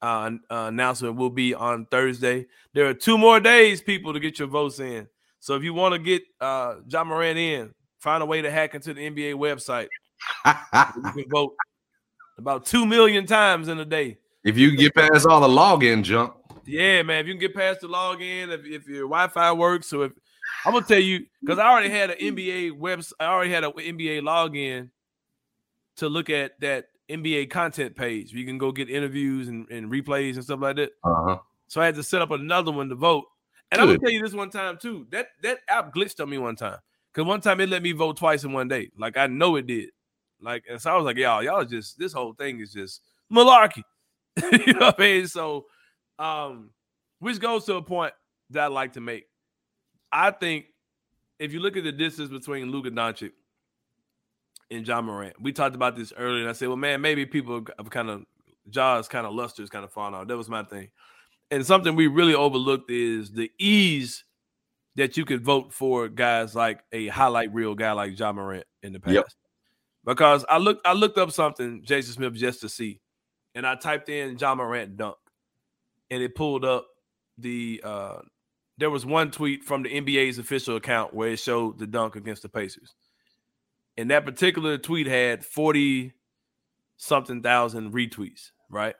[0.00, 2.46] uh, uh, announcement will be on Thursday.
[2.72, 5.08] There are two more days, people, to get your votes in.
[5.40, 8.74] So if you want to get uh, Ja Morant in, find a way to hack
[8.74, 9.88] into the NBA website.
[10.96, 11.54] you can vote
[12.38, 14.18] about two million times in a day.
[14.42, 16.32] If you get past all the login junk.
[16.64, 17.20] Yeah, man.
[17.20, 20.12] If you can get past the login, if, if your Wi-Fi works, so if
[20.64, 23.72] I'm gonna tell you, because I already had an NBA website, I already had an
[23.72, 24.90] NBA login
[25.96, 28.32] to look at that NBA content page.
[28.32, 30.90] You can go get interviews and, and replays and stuff like that.
[31.04, 31.38] Uh-huh.
[31.68, 33.24] So I had to set up another one to vote.
[33.70, 33.80] And.
[33.80, 35.06] I'm gonna tell you this one time too.
[35.10, 36.78] That that app glitched on me one time.
[37.12, 38.90] Cause one time it let me vote twice in one day.
[38.96, 39.90] Like I know it did.
[40.40, 43.82] Like, and so I was like, y'all, y'all just this whole thing is just malarkey.
[44.66, 45.26] you know what I mean?
[45.26, 45.66] So,
[46.18, 46.70] um,
[47.18, 48.12] which goes to a point
[48.50, 49.24] that I like to make.
[50.12, 50.66] I think
[51.38, 53.32] if you look at the distance between Luka Doncic
[54.70, 57.64] and Ja Morant, we talked about this earlier, and I said, well, man, maybe people
[57.78, 58.24] have kind of
[58.68, 60.28] Ja's kind of luster is kind of falling off.
[60.28, 60.90] That was my thing.
[61.50, 64.24] And something we really overlooked is the ease
[64.94, 68.92] that you could vote for guys like a highlight reel guy like Ja Morant in
[68.92, 69.14] the past.
[69.14, 69.26] Yep
[70.04, 73.00] because I looked I looked up something Jason Smith just to see,
[73.54, 75.16] and I typed in Ja Morant dunk,
[76.10, 76.86] and it pulled up
[77.38, 78.18] the uh
[78.78, 82.42] there was one tweet from the NBA's official account where it showed the dunk against
[82.42, 82.94] the Pacers.
[84.00, 86.14] And that particular tweet had 40
[86.96, 88.94] something thousand retweets, right?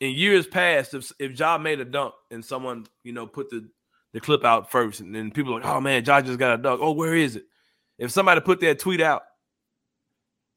[0.00, 3.68] In years past, if if Ja made a dunk and someone, you know, put the,
[4.12, 6.80] the clip out first, and then people like, oh man, Ja just got a dunk.
[6.80, 7.46] Oh, where is it?
[7.98, 9.22] If somebody put that tweet out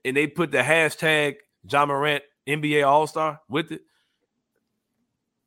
[0.06, 3.82] and they put the hashtag Ja Morant NBA All Star with it,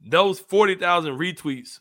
[0.00, 1.78] those 40,000 retweets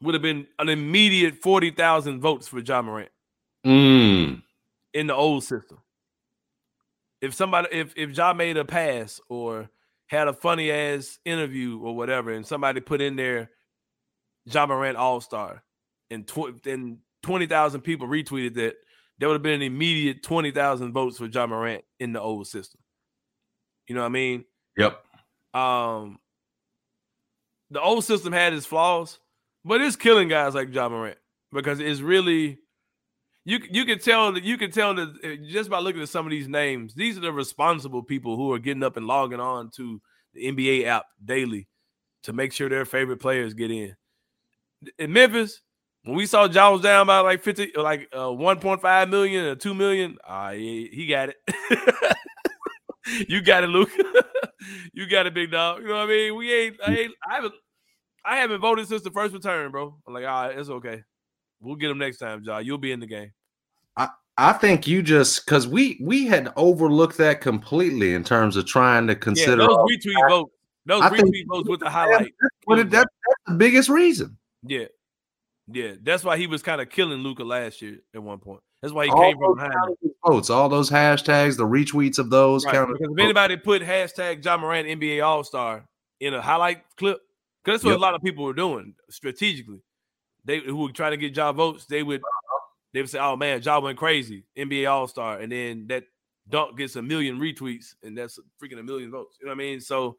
[0.00, 3.10] would have been an immediate 40,000 votes for Ja Morant
[3.66, 4.40] mm.
[4.94, 5.78] In the old system.
[7.20, 9.68] If somebody, if if Ja made a pass or
[10.06, 13.50] had a funny ass interview or whatever, and somebody put in there
[14.46, 15.62] Ja Morant All Star,
[16.10, 18.76] and tw- and twenty thousand people retweeted that,
[19.18, 22.80] there would have been an immediate 20,000 votes for Ja Morant in the old system.
[23.88, 24.44] You know what I mean?
[24.76, 25.04] Yep.
[25.54, 26.18] Um,
[27.70, 29.18] the old system had its flaws,
[29.64, 31.18] But it's killing guys like Ja Morant
[31.52, 32.58] because it's really
[33.48, 36.26] you you can tell that you can tell that uh, just by looking at some
[36.26, 39.70] of these names, these are the responsible people who are getting up and logging on
[39.76, 40.02] to
[40.34, 41.66] the NBA app daily
[42.24, 43.96] to make sure their favorite players get in.
[44.98, 45.62] In Memphis,
[46.04, 49.74] when we saw Ja was down by like 50, like uh, 1.5 million or 2
[49.74, 51.36] million, uh, he, he got it.
[53.28, 53.90] you got it, Luke.
[54.92, 55.80] you got it, big dog.
[55.80, 56.36] You know what I mean?
[56.36, 57.54] We ain't, I ain't, I haven't,
[58.26, 59.96] I haven't voted since the first return, bro.
[60.06, 61.02] I'm like, all right, it's okay.
[61.60, 62.58] We'll get him next time, Ja.
[62.58, 63.32] You'll be in the game.
[64.38, 69.06] I, think you just because we we had overlooked that completely in terms of trying
[69.08, 70.52] to consider yeah, those retweet votes.
[70.86, 72.32] Those I retweet votes with the highlight.
[72.40, 73.08] That's, uh, that, that's
[73.46, 74.38] the biggest reason.
[74.62, 74.86] Yeah.
[75.70, 75.92] Yeah.
[76.02, 78.60] That's why he was kind of killing Luka last year at one point.
[78.80, 79.74] That's why he all came from behind
[80.24, 82.64] votes, all those hashtags, the retweets of those.
[82.64, 82.86] Right.
[82.86, 85.84] Because if anybody put hashtag Ja Morant NBA All Star
[86.20, 87.18] in a highlight clip,
[87.64, 87.98] because that's what yep.
[87.98, 89.82] a lot of people were doing strategically.
[90.44, 92.22] They who were trying to get Ja votes, they would.
[92.92, 96.04] They would say, "Oh man, Ja went crazy, NBA All Star," and then that
[96.48, 99.36] dunk gets a million retweets, and that's freaking a million votes.
[99.40, 99.80] You know what I mean?
[99.80, 100.16] So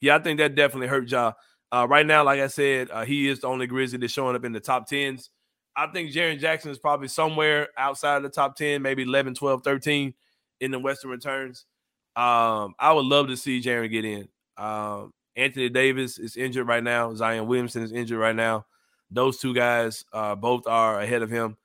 [0.00, 1.32] yeah, I think that definitely hurt Ja.
[1.72, 4.44] Uh, right now, like I said, uh, he is the only Grizzly that's showing up
[4.44, 5.30] in the top tens.
[5.76, 9.64] I think Jaren Jackson is probably somewhere outside of the top 10, maybe 11, 12,
[9.64, 10.14] 13
[10.60, 11.66] in the Western returns.
[12.14, 14.28] Um, I would love to see Jaren get in.
[14.56, 17.12] Um, Anthony Davis is injured right now.
[17.14, 18.66] Zion Williamson is injured right now.
[19.10, 21.56] Those two guys uh, both are ahead of him.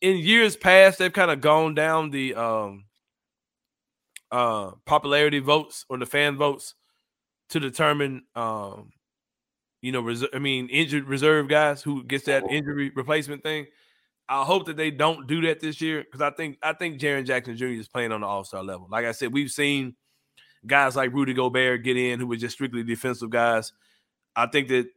[0.00, 2.84] In years past, they've kind of gone down the um,
[4.30, 6.74] uh, popularity votes or the fan votes
[7.50, 8.90] to determine, um,
[9.80, 12.50] you know, res- I mean, injured reserve guys who gets that oh.
[12.50, 13.66] injury replacement thing.
[14.28, 17.24] I hope that they don't do that this year because I think I think Jaren
[17.24, 17.66] Jackson Jr.
[17.66, 18.88] is playing on the All Star level.
[18.90, 19.94] Like I said, we've seen
[20.66, 23.72] guys like Rudy Gobert get in who were just strictly defensive guys.
[24.34, 24.88] I think that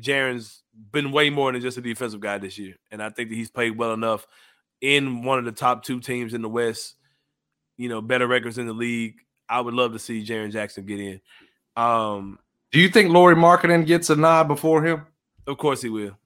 [0.00, 3.36] Jaren's been way more than just a defensive guy this year, and I think that
[3.36, 4.26] he's played well enough
[4.80, 6.94] in one of the top two teams in the West.
[7.76, 9.14] You know, better records in the league.
[9.48, 11.20] I would love to see Jaren Jackson get in.
[11.76, 12.38] Um,
[12.72, 15.06] Do you think Lauri Markkanen gets a nod before him?
[15.46, 16.16] Of course he will.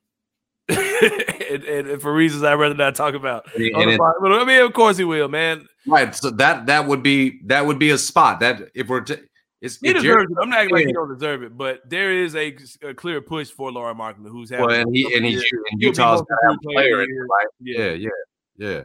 [0.68, 3.46] and, and, for reasons I'd rather not talk about.
[3.54, 5.66] And it, but I mean, of course he will, man.
[5.87, 6.14] Right.
[6.14, 9.16] So that that would be that would be a spot that if we're t-
[9.60, 10.36] it's, he deserves it.
[10.40, 13.72] I'm not like he don't deserve it, but there is a, a clear push for
[13.72, 14.66] Lauri Markkanen, who's having.
[14.66, 16.22] Well, and he and he's and Utah's
[16.62, 17.46] player, right?
[17.60, 18.08] Yeah, yeah,
[18.56, 18.82] yeah.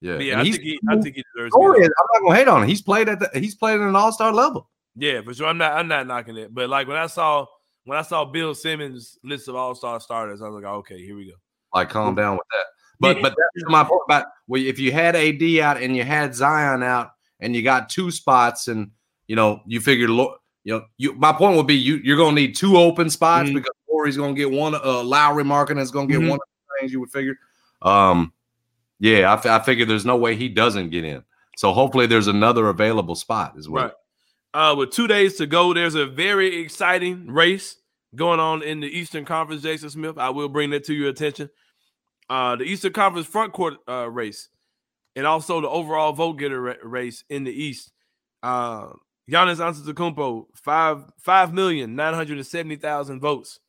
[0.00, 0.40] Yeah, yeah.
[0.40, 1.54] I think he, I think he deserves.
[1.56, 2.68] I'm not gonna hate on him.
[2.68, 4.68] He's played at the, he's played at an all star level.
[4.96, 5.46] Yeah, for sure.
[5.46, 6.54] I'm not I'm not knocking it.
[6.54, 7.46] But like when I saw
[7.84, 11.16] when I saw Bill Simmons list of all star starters, I was like, okay, here
[11.16, 11.34] we go.
[11.72, 12.66] Like, calm down with that.
[13.00, 16.34] But but that's my point about well, if you had AD out and you had
[16.34, 18.90] Zion out and you got two spots and
[19.26, 22.54] you know you figured you know you my point would be you you're gonna need
[22.54, 23.56] two open spots mm-hmm.
[23.58, 26.30] because Lauri's gonna get one uh Lauri Markkanen is gonna get mm-hmm.
[26.30, 27.36] one of the things you would figure.
[27.82, 28.32] Um
[29.00, 31.22] yeah, I, f- I figure there's no way he doesn't get in.
[31.56, 33.84] So hopefully there's another available spot as well.
[33.84, 33.92] Right.
[34.54, 37.76] Uh, with two days to go, there's a very exciting race
[38.14, 40.16] going on in the Eastern Conference, Jason Smith.
[40.16, 41.50] I will bring that to your attention.
[42.30, 44.48] Uh, the Eastern Conference front court uh, race
[45.16, 47.92] and also the overall vote getter race in the East.
[48.42, 48.88] Uh,
[49.30, 53.60] Giannis Antetokounmpo, five five million nine hundred and seventy thousand votes.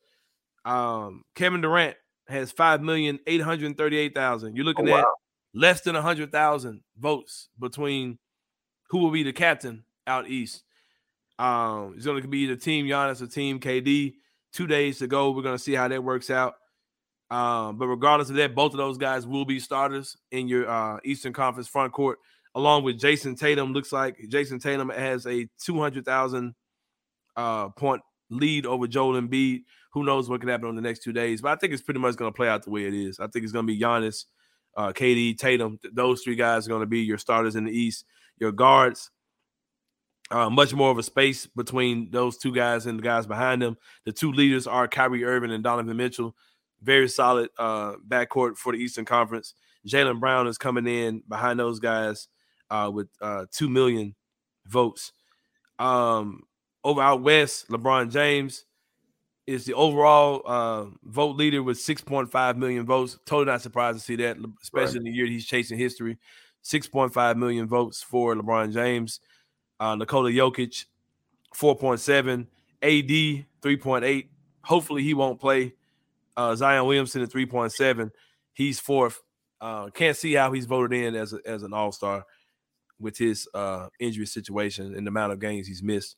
[0.64, 1.96] Um, Kevin Durant
[2.28, 4.56] has five million eight hundred thirty eight thousand.
[4.56, 4.98] You're looking oh, wow.
[5.00, 5.06] at
[5.54, 8.18] less than a hundred thousand votes between
[8.90, 10.62] who will be the captain out east.
[11.38, 14.14] Um, it's going to be the team Giannis or team KD.
[14.52, 15.32] Two days to go.
[15.32, 16.54] We're going to see how that works out.
[17.30, 20.98] Um, but regardless of that, both of those guys will be starters in your uh,
[21.04, 22.18] Eastern Conference front court,
[22.56, 23.72] along with Jayson Tatum.
[23.72, 26.54] Looks like Jayson Tatum has a 200,000
[27.36, 29.64] uh, point lead over Joel Embiid.
[29.92, 31.42] Who knows what can happen on the next two days?
[31.42, 33.20] But I think it's pretty much going to play out the way it is.
[33.20, 34.24] I think it's going to be Giannis,
[34.74, 35.78] uh, KD, Tatum.
[35.92, 38.06] Those three guys are going to be your starters in the East.
[38.38, 39.10] Your guards,
[40.30, 43.76] uh, much more of a space between those two guys and the guys behind them.
[44.06, 46.34] The two leaders are Kyrie Irving and Donovan Mitchell.
[46.82, 49.52] Very solid uh, backcourt for the Eastern Conference.
[49.86, 52.28] Jaylen Brown is coming in behind those guys
[52.70, 54.14] uh, with uh, 2 million
[54.66, 55.12] votes.
[55.78, 56.42] Um,
[56.84, 58.64] over out west, LeBron James
[59.46, 63.18] is the overall uh, vote leader with 6.5 million votes.
[63.26, 64.96] Totally not surprised to see that, especially right.
[64.96, 66.18] in the year he's chasing history.
[66.64, 69.20] 6.5 million votes for LeBron James.
[69.78, 70.86] Uh, Nikola Jokic,
[71.54, 72.46] 4.7.
[72.82, 74.28] AD, 3.8.
[74.64, 75.74] Hopefully he won't play.
[76.36, 78.10] Uh, Zion Williamson at 3.7.
[78.52, 79.22] He's fourth.
[79.60, 82.24] Uh, can't see how he's voted in as, a, as an all star
[82.98, 86.16] with his uh, injury situation and the amount of games he's missed.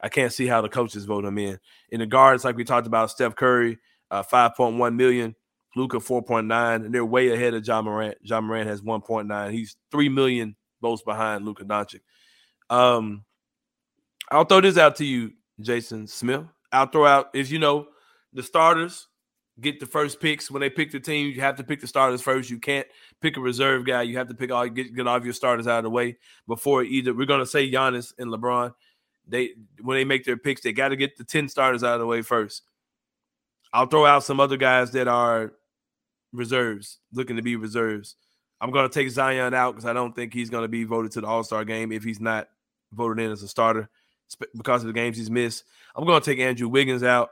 [0.00, 1.58] I can't see how the coaches vote him in.
[1.90, 3.78] In the guards, like we talked about, Steph Curry,
[4.10, 5.34] uh, 5.1 million.
[5.76, 8.16] Luka 4.9, and they're way ahead of Ja Morant.
[8.22, 9.52] Ja Morant has 1.9.
[9.52, 12.00] He's 3 million votes behind Luka Doncic.
[12.70, 13.24] Um,
[14.30, 16.44] I'll throw this out to you, Jason Smith.
[16.72, 17.88] I'll throw out, as you know,
[18.32, 19.07] the starters
[19.60, 20.50] get the first picks.
[20.50, 22.50] When they pick the team, you have to pick the starters first.
[22.50, 22.86] You can't
[23.20, 24.02] pick a reserve guy.
[24.02, 26.16] You have to pick all get, get all of your starters out of the way
[26.46, 28.74] before either we're gonna say Giannis and LeBron.
[29.26, 29.50] They
[29.82, 32.06] when they make their picks, they got to get the 10 starters out of the
[32.06, 32.62] way first.
[33.72, 35.52] I'll throw out some other guys that are
[36.32, 38.16] reserves, looking to be reserves.
[38.60, 41.12] I'm going to take Zion out because I don't think he's going to be voted
[41.12, 42.48] to the All Star game if he's not
[42.92, 43.88] voted in as a starter
[44.56, 45.64] because of the games he's missed.
[45.94, 47.30] I'm going to take Andrew Wiggins out.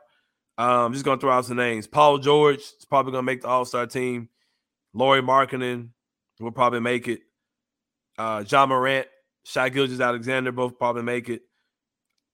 [0.58, 1.86] Um, just to throw out some names.
[1.86, 4.28] Paul George is probably to make the All Star team.
[4.94, 5.90] Lauri Markkanen
[6.40, 7.20] will probably make it.
[8.18, 9.06] Uh, Ja Morant,
[9.44, 11.42] Shai Gilgeous-Alexander both probably make it.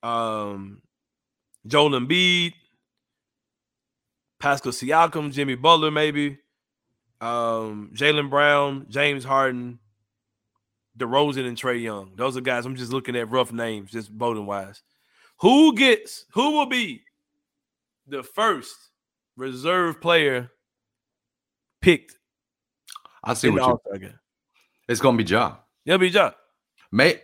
[0.04, 0.82] Um,
[1.66, 2.54] Joel Embiid,
[4.38, 6.38] Pascal Siakam, Jimmy Butler, maybe
[7.20, 9.78] um, Jaylen Brown, James Harden,
[10.98, 12.12] DeRozan, and Trae Young.
[12.16, 12.66] Those are guys.
[12.66, 14.82] I'm just looking at rough names, just voting wise.
[15.38, 16.26] Who gets?
[16.32, 17.02] Who will be
[18.07, 18.74] the first
[19.36, 20.50] reserve player
[21.80, 22.18] picked?
[23.24, 23.80] I see what you.
[23.92, 24.18] Again.
[24.88, 25.57] It's gonna be Ja.
[25.84, 26.32] It'll be Ja.
[26.90, 27.20] May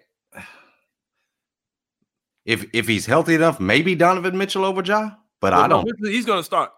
[2.48, 5.10] if if he's healthy enough, maybe Donovan Mitchell over Ja,
[5.40, 5.86] but well, I don't.
[6.02, 6.72] He's gonna start.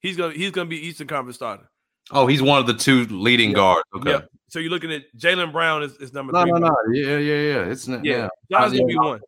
[0.00, 1.70] He's gonna he's gonna be Eastern Conference starter.
[2.10, 3.84] Oh, he's one of the two leading guards.
[3.94, 4.10] Okay.
[4.10, 4.20] Yeah.
[4.48, 6.50] So you're looking at Jaylen Brown is, is number no, three.
[6.50, 6.92] No, no, no.
[6.92, 7.70] Yeah, yeah, yeah.
[7.70, 8.28] It's not, yeah.
[8.50, 8.58] yeah.
[8.58, 9.20] John's gonna be one.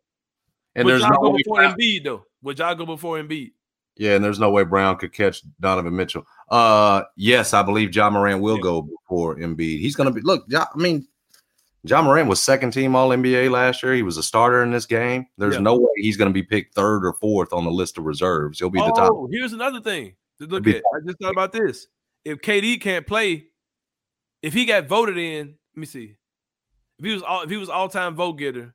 [0.74, 1.58] And Would there's no go before.
[1.58, 2.24] Embiid though.
[2.42, 3.52] Would y'all go before Embiid?
[4.00, 6.26] Yeah, and there's no way Brown could catch Donovan Mitchell.
[6.50, 8.62] Uh, yes, I believe Ja Morant will yeah.
[8.62, 9.78] go before Embiid.
[9.78, 10.22] He's gonna be.
[10.22, 11.06] Look, I mean,
[11.84, 13.92] Ja Morant was second team All NBA last year.
[13.92, 15.26] He was a starter in this game.
[15.36, 15.60] There's yeah.
[15.60, 18.58] no way he's going to be picked third or fourth on the list of reserves.
[18.58, 19.12] He'll be oh, the top.
[19.12, 20.76] Oh, here's another thing to look at.
[20.76, 21.86] I just thought about this.
[22.24, 23.48] If KD can't play,
[24.40, 26.16] if he got voted in, let me see.
[26.98, 28.74] If he was all if he was all time vote getter,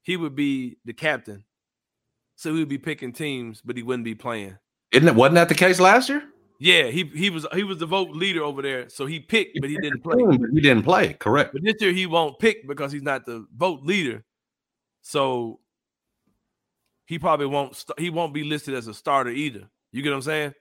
[0.00, 1.44] he would be the captain.
[2.36, 4.56] So he would be picking teams, but he wouldn't be playing.
[4.92, 5.14] Isn't it?
[5.14, 6.22] Wasn't that the case last year?
[6.58, 9.68] Yeah, he he was he was the vote leader over there, so he picked, but
[9.68, 10.16] he didn't play.
[10.16, 11.52] Mm, he didn't play, correct.
[11.52, 14.24] But this year he won't pick because he's not the vote leader,
[15.02, 15.60] so
[17.04, 19.68] he probably won't he won't be listed as a starter either.
[19.92, 20.54] You get what I'm saying?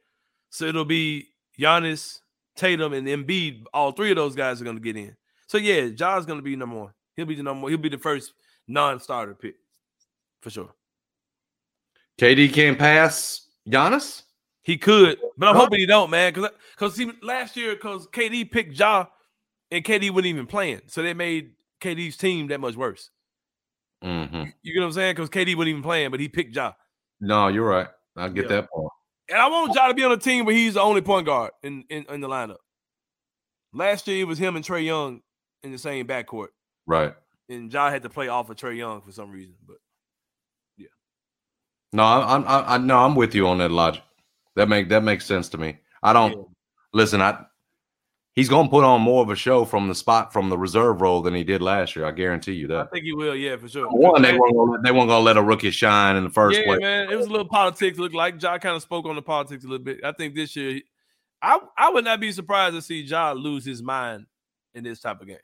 [0.49, 1.27] So it'll be
[1.59, 2.19] Giannis,
[2.55, 5.15] Tatum, and Embiid, all three of those guys are going to get in.
[5.47, 6.93] So yeah, Ja's going to be number one.
[7.15, 7.71] He'll be the number one.
[7.71, 8.33] He'll be the first
[8.67, 9.55] non-starter pick
[10.41, 10.73] for sure.
[12.19, 14.23] KD can't pass Giannis.
[14.63, 16.33] He could, but I'm hoping he don't, man.
[16.33, 19.05] Because because see last year, because KD picked Ja,
[19.69, 21.51] and KD wasn't even playing, so they made
[21.81, 23.11] KD's team that much worse.
[24.03, 24.43] Mm-hmm.
[24.63, 25.15] You get what I'm saying?
[25.15, 26.73] Because KD wasn't even playing, but he picked Ja.
[27.19, 27.87] No, you're right.
[28.15, 28.61] I get yeah.
[28.61, 28.91] that part.
[29.29, 31.51] And I want Ja to be on a team where he's the only point guard
[31.63, 32.57] in, in, in the lineup.
[33.73, 35.21] Last year it was him and Trae Young
[35.63, 36.49] in the same backcourt.
[36.85, 37.13] Right.
[37.49, 39.55] And Ja had to play off of Trae Young for some reason.
[39.67, 39.77] But.
[41.95, 44.03] No, I'm I, I no, I'm with you on that logic.
[44.55, 45.77] That make that makes sense to me.
[46.03, 46.43] I don't yeah.
[46.93, 47.45] listen, I
[48.33, 51.01] he's going to put on more of a show from the spot from the reserve
[51.01, 52.05] role than he did last year.
[52.05, 52.87] I guarantee you that.
[52.87, 53.35] I think he will.
[53.35, 53.87] Yeah, for sure.
[53.89, 56.65] One, they weren't gonna, they weren't to let a rookie shine in the first yeah,
[56.65, 56.81] place.
[56.81, 57.09] man.
[57.09, 57.97] It was a little politics.
[57.97, 60.03] Look like Ja kind of spoke on the politics a little bit.
[60.03, 60.81] I think this year,
[61.41, 64.25] I I would not be surprised to see Ja lose his mind
[64.73, 65.37] in this type of game.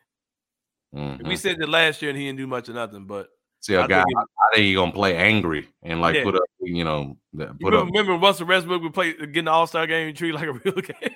[0.94, 1.28] Mm-hmm.
[1.28, 3.30] We said that last year and he didn't do much of nothing, but
[3.62, 4.02] see a I guy.
[4.02, 6.24] I think he's gonna play angry and like yeah.
[6.24, 7.86] put up, you know, put you remember, up.
[7.86, 10.76] Remember Russell Westbrook would play getting the All Star game and treat like a real
[10.76, 11.16] game.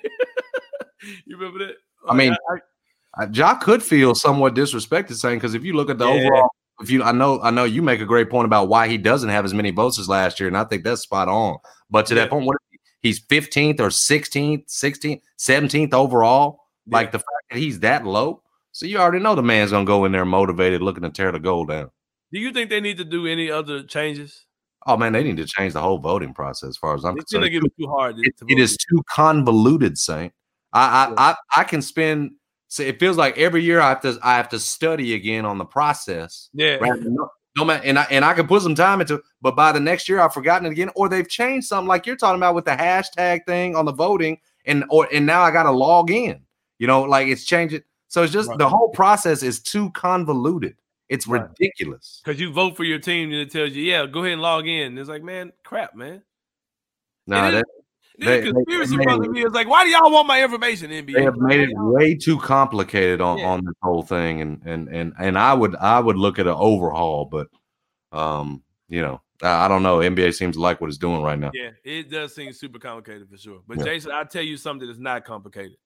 [1.26, 1.74] you remember that?
[2.08, 5.98] I mean, I, I, Ja could feel somewhat disrespected saying because if you look at
[5.98, 6.12] the yeah.
[6.12, 8.98] overall, if you, I know, I know you make a great point about why he
[8.98, 11.58] doesn't have as many votes as last year, and I think that's spot on.
[11.90, 12.22] But to yeah.
[12.22, 12.56] that point, what
[13.02, 18.42] he's 15th or 16th, 16th, 17th overall, like the fact that he's that low,
[18.72, 21.40] so you already know the man's gonna go in there motivated, looking to tear the
[21.40, 21.90] goal down.
[22.36, 24.44] Do you think they need to do any other changes?
[24.86, 26.68] Oh man, they need to change the whole voting process.
[26.68, 28.16] As far as I'm it's concerned, it too hard.
[28.18, 30.30] It, it is too convoluted, Sain.
[30.70, 32.32] I, I, I, I can spend.
[32.68, 35.56] So it feels like every year I have to I have to study again on
[35.56, 36.50] the process.
[36.52, 36.74] Yeah.
[36.74, 37.00] Right?
[37.00, 39.80] No, no matter, and I and I can put some time into, but by the
[39.80, 42.66] next year I've forgotten it again, or they've changed something like you're talking about with
[42.66, 46.42] the hashtag thing on the voting, and or and now I got to log in.
[46.78, 47.80] You know, like it's changing.
[48.08, 48.58] So it's just right.
[48.58, 50.76] the whole process is too convoluted.
[51.08, 51.42] It's right.
[51.42, 52.20] ridiculous.
[52.24, 54.66] Because you vote for your team and it tells you, yeah, go ahead and log
[54.66, 54.98] in.
[54.98, 56.22] It's like, man, crap, man.
[57.26, 57.64] No, nah, that,
[58.18, 60.90] the conspiracy brother me is like, why do y'all want my information?
[60.90, 61.14] NBA.
[61.14, 63.46] They have made it way too complicated on, yeah.
[63.46, 66.54] on this whole thing, and and and and I would I would look at an
[66.56, 67.48] overhaul, but
[68.12, 69.98] um, you know, I don't know.
[69.98, 71.50] NBA seems to like what it's doing right now.
[71.52, 73.60] Yeah, it does seem super complicated for sure.
[73.66, 73.84] But Yeah.
[73.84, 75.76] Jason, I'll tell you something that's not complicated.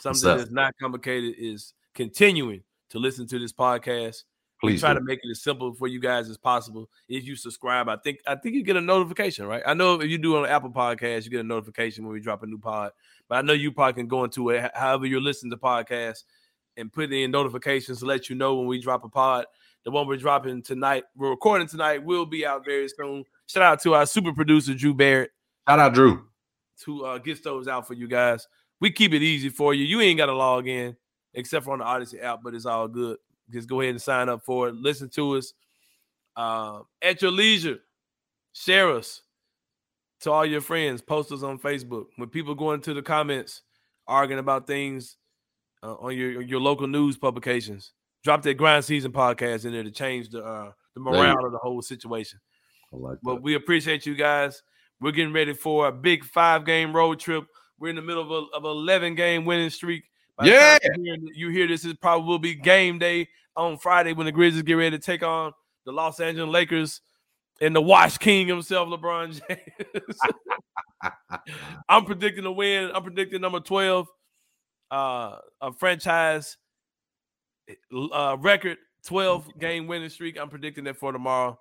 [0.00, 0.38] Something that?
[0.38, 4.24] that's not complicated is continuing to listen to this podcast.
[4.60, 4.98] Please try do.
[4.98, 6.90] to make it as simple for you guys as possible.
[7.08, 9.62] If you subscribe, I think I think you get a notification, right?
[9.64, 12.42] I know if you do on Apple Podcast, you get a notification when we drop
[12.42, 12.90] a new pod.
[13.28, 16.24] But I know you probably can go into it, however you're listening to podcasts,
[16.76, 19.46] and put in notifications to let you know when we drop a pod.
[19.84, 23.24] The one we're dropping tonight, we're recording tonight, will be out very soon.
[23.46, 25.30] Shout out to our super producer Drew Barrett
[25.68, 26.26] Shout out Drew.
[26.84, 28.46] to uh, get those out for you guys.
[28.80, 29.84] We keep it easy for you.
[29.84, 30.96] You ain't got to log in
[31.32, 33.18] except for on the Audacy app, but it's all good.
[33.50, 34.74] Just go ahead and sign up for it.
[34.74, 35.52] Listen to us
[36.36, 37.78] uh, at your leisure.
[38.52, 39.22] Share us
[40.20, 41.00] to all your friends.
[41.00, 42.06] Post us on Facebook.
[42.16, 43.62] When people go into the comments
[44.06, 45.16] arguing about things
[45.82, 47.92] uh, on your your local news publications,
[48.24, 51.58] drop that grind season podcast in there to change the uh, the morale of the
[51.58, 52.40] whole situation.
[52.92, 54.62] I like But we appreciate you guys.
[55.00, 57.44] We're getting ready for a big five game road trip.
[57.78, 60.04] We're in the middle of a of an 11 game winning streak.
[60.42, 60.78] Yeah.
[60.96, 64.32] you hear, you hear this, it probably will be game day on Friday when the
[64.32, 65.52] Grizzlies get ready to take on
[65.84, 67.00] the Los Angeles Lakers
[67.60, 70.18] and the Wash King himself, LeBron James.
[71.88, 72.90] I'm predicting a win.
[72.94, 74.06] I'm predicting number 12,
[74.90, 76.56] uh, a franchise
[78.12, 80.38] uh, record 12 game winning streak.
[80.38, 81.58] I'm predicting that for tomorrow.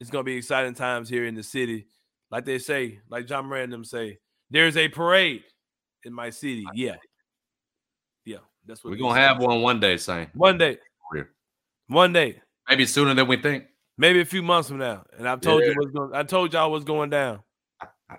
[0.00, 1.86] It's gonna be exciting times here in the city.
[2.30, 4.18] Like they say, like John Random and say,
[4.50, 5.42] there's a parade
[6.04, 6.64] in my city.
[6.74, 6.96] Yeah.
[8.70, 10.28] That's what We're gonna have one one day, Sain.
[10.34, 10.78] one day.
[11.88, 12.40] One day.
[12.68, 13.64] Maybe sooner than we think.
[13.98, 15.02] Maybe a few months from now.
[15.18, 15.70] And I've told Yeah.
[15.70, 17.40] you what's going I told y'all what's going down.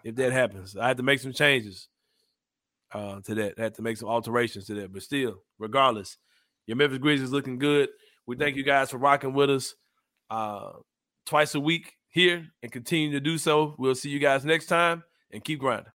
[0.03, 0.75] If that happens.
[0.75, 1.87] I had to make some changes
[2.93, 3.53] uh to that.
[3.57, 4.91] I had to make some alterations to that.
[4.91, 6.17] But still, regardless,
[6.67, 7.87] your Memphis Grizzlies looking good.
[8.25, 9.73] We thank you guys for rocking with us
[10.29, 10.73] uh
[11.25, 13.75] twice a week here and continue to do so.
[13.79, 15.85] We'll see you guys next time and keep grinding.